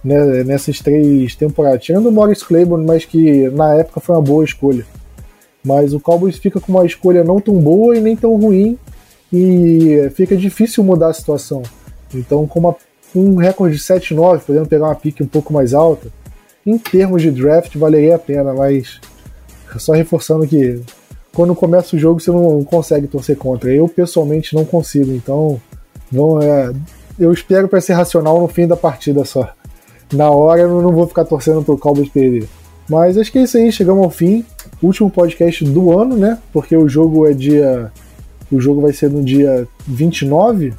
[0.05, 1.83] né, nessas três temporadas.
[1.83, 4.85] Tirando o Morris Claiborne, mas que na época foi uma boa escolha.
[5.67, 8.79] Mas o Cowboys fica com uma escolha não tão boa e nem tão ruim
[9.33, 11.61] e fica difícil mudar a situação.
[12.15, 12.77] Então, com uma,
[13.13, 16.07] um recorde de 7-9, podendo pegar uma pique um pouco mais alta,
[16.65, 19.01] em termos de draft valeria a pena, mas
[19.77, 20.81] só reforçando que
[21.35, 23.69] quando começa o jogo você não consegue torcer contra.
[23.69, 25.61] Eu pessoalmente não consigo, então
[26.13, 26.73] vão, é,
[27.19, 29.53] eu espero para ser racional no fim da partida só.
[30.13, 32.47] Na hora eu não vou ficar torcendo pro Cowboys perder.
[32.89, 34.45] Mas acho que é isso aí, chegamos ao fim
[34.83, 36.39] último podcast do ano, né?
[36.53, 37.91] Porque o jogo é dia.
[38.51, 40.73] O jogo vai ser no dia 29.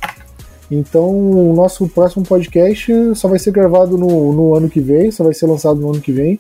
[0.70, 5.24] Então o nosso próximo podcast só vai ser gravado no, no ano que vem, só
[5.24, 6.38] vai ser lançado no ano que vem.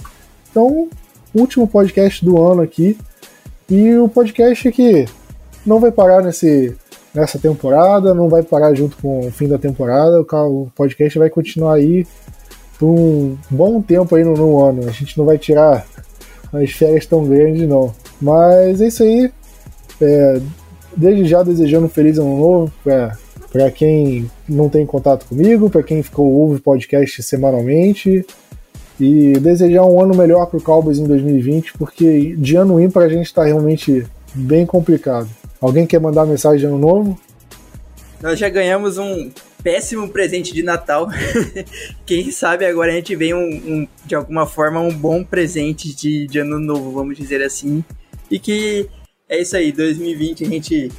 [0.49, 0.87] Então,
[1.33, 2.97] último podcast do ano aqui.
[3.69, 5.05] E o podcast que
[5.65, 6.75] não vai parar nesse,
[7.13, 10.21] nessa temporada, não vai parar junto com o fim da temporada.
[10.21, 12.07] O podcast vai continuar aí
[12.79, 14.87] por um bom tempo aí no, no ano.
[14.87, 15.85] A gente não vai tirar
[16.53, 17.93] as férias tão grandes, não.
[18.21, 19.31] Mas é isso aí.
[20.01, 20.41] É,
[20.95, 22.71] desde já desejando um feliz ano novo
[23.51, 28.25] para quem não tem contato comigo, para quem ficou ouve podcast semanalmente.
[28.99, 33.09] E desejar um ano melhor para o Cowboys em 2020, porque de ano ímpar a
[33.09, 35.29] gente está realmente bem complicado.
[35.61, 37.19] Alguém quer mandar mensagem de ano novo?
[38.21, 39.29] Nós já ganhamos um
[39.67, 41.09] péssimo presente de Natal.
[42.07, 46.25] Quem sabe agora a gente vem um, um, de alguma forma um bom presente de,
[46.25, 47.83] de ano novo, vamos dizer assim.
[48.31, 48.89] E que
[49.27, 50.89] é isso aí, 2020 a gente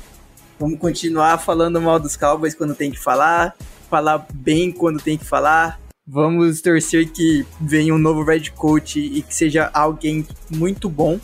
[0.61, 3.57] vamos continuar falando mal dos Cowboys quando tem que falar,
[3.89, 5.81] falar bem quando tem que falar.
[6.07, 11.19] Vamos torcer que venha um novo Red Coach e que seja alguém muito bom,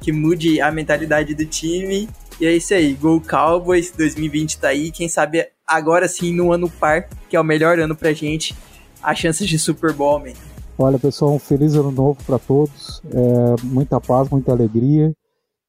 [0.00, 2.08] que mude a mentalidade do time.
[2.40, 6.70] E é isso aí, Go Cowboys 2020 tá aí, quem sabe agora sim no ano
[6.70, 8.56] par, que é o melhor ano pra gente,
[9.02, 10.32] as chances de Super Bowl, man.
[10.78, 13.02] Olha, pessoal, um feliz ano novo para todos.
[13.10, 15.12] É, muita paz, muita alegria.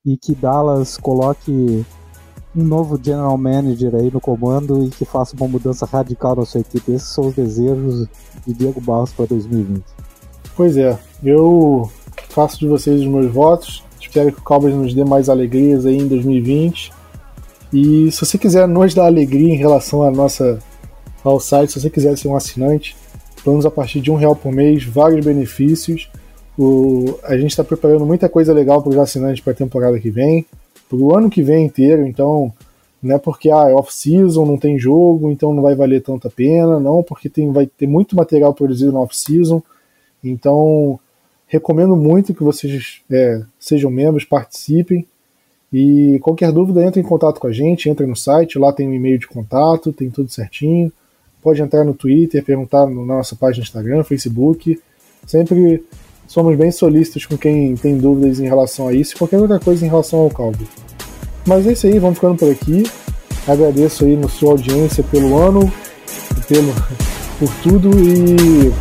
[0.05, 1.83] E que Dallas coloque
[2.55, 6.61] um novo general manager aí no comando e que faça uma mudança radical na sua
[6.61, 6.91] equipe.
[6.91, 8.07] Esses são os desejos
[8.45, 9.83] de Diego Barros para 2020.
[10.55, 11.89] Pois é, eu
[12.29, 13.83] faço de vocês os meus votos.
[13.99, 16.91] Espero que o Cowboys nos dê mais alegrias aí em 2020.
[17.71, 20.59] E se você quiser nos dar alegria em relação à nossa,
[21.23, 22.95] ao site, se você quiser ser um assinante,
[23.43, 26.09] planos a partir de um real por mês, vários benefícios.
[26.57, 30.09] O, a gente está preparando muita coisa legal para os assinantes para a temporada que
[30.09, 30.45] vem,
[30.89, 32.05] para o ano que vem inteiro.
[32.05, 32.51] Então,
[33.01, 36.79] não é porque ah, é off-season, não tem jogo, então não vai valer tanta pena,
[36.79, 39.61] não, porque tem, vai ter muito material produzido na off-season.
[40.23, 40.99] Então,
[41.47, 45.07] recomendo muito que vocês é, sejam membros, participem.
[45.71, 48.93] E qualquer dúvida, entre em contato com a gente, entra no site, lá tem um
[48.93, 50.91] e-mail de contato, tem tudo certinho.
[51.41, 54.79] Pode entrar no Twitter, perguntar na nossa página Instagram, Facebook.
[55.25, 55.83] Sempre
[56.27, 59.85] somos bem solícitos com quem tem dúvidas em relação a isso e qualquer outra coisa
[59.85, 60.59] em relação ao caldo.
[61.45, 62.83] Mas é isso aí, vamos ficando por aqui.
[63.47, 65.71] Agradeço aí na sua audiência pelo ano,
[66.47, 66.73] pelo,
[67.39, 68.71] por tudo e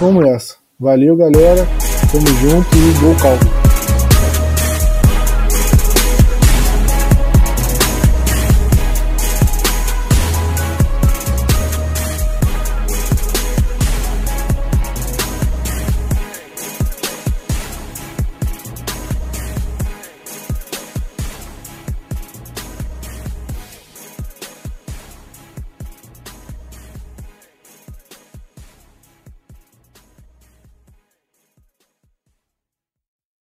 [0.00, 0.56] vamos nessa.
[0.78, 1.66] Valeu, galera.
[2.10, 3.61] Tamo junto e gol caldo.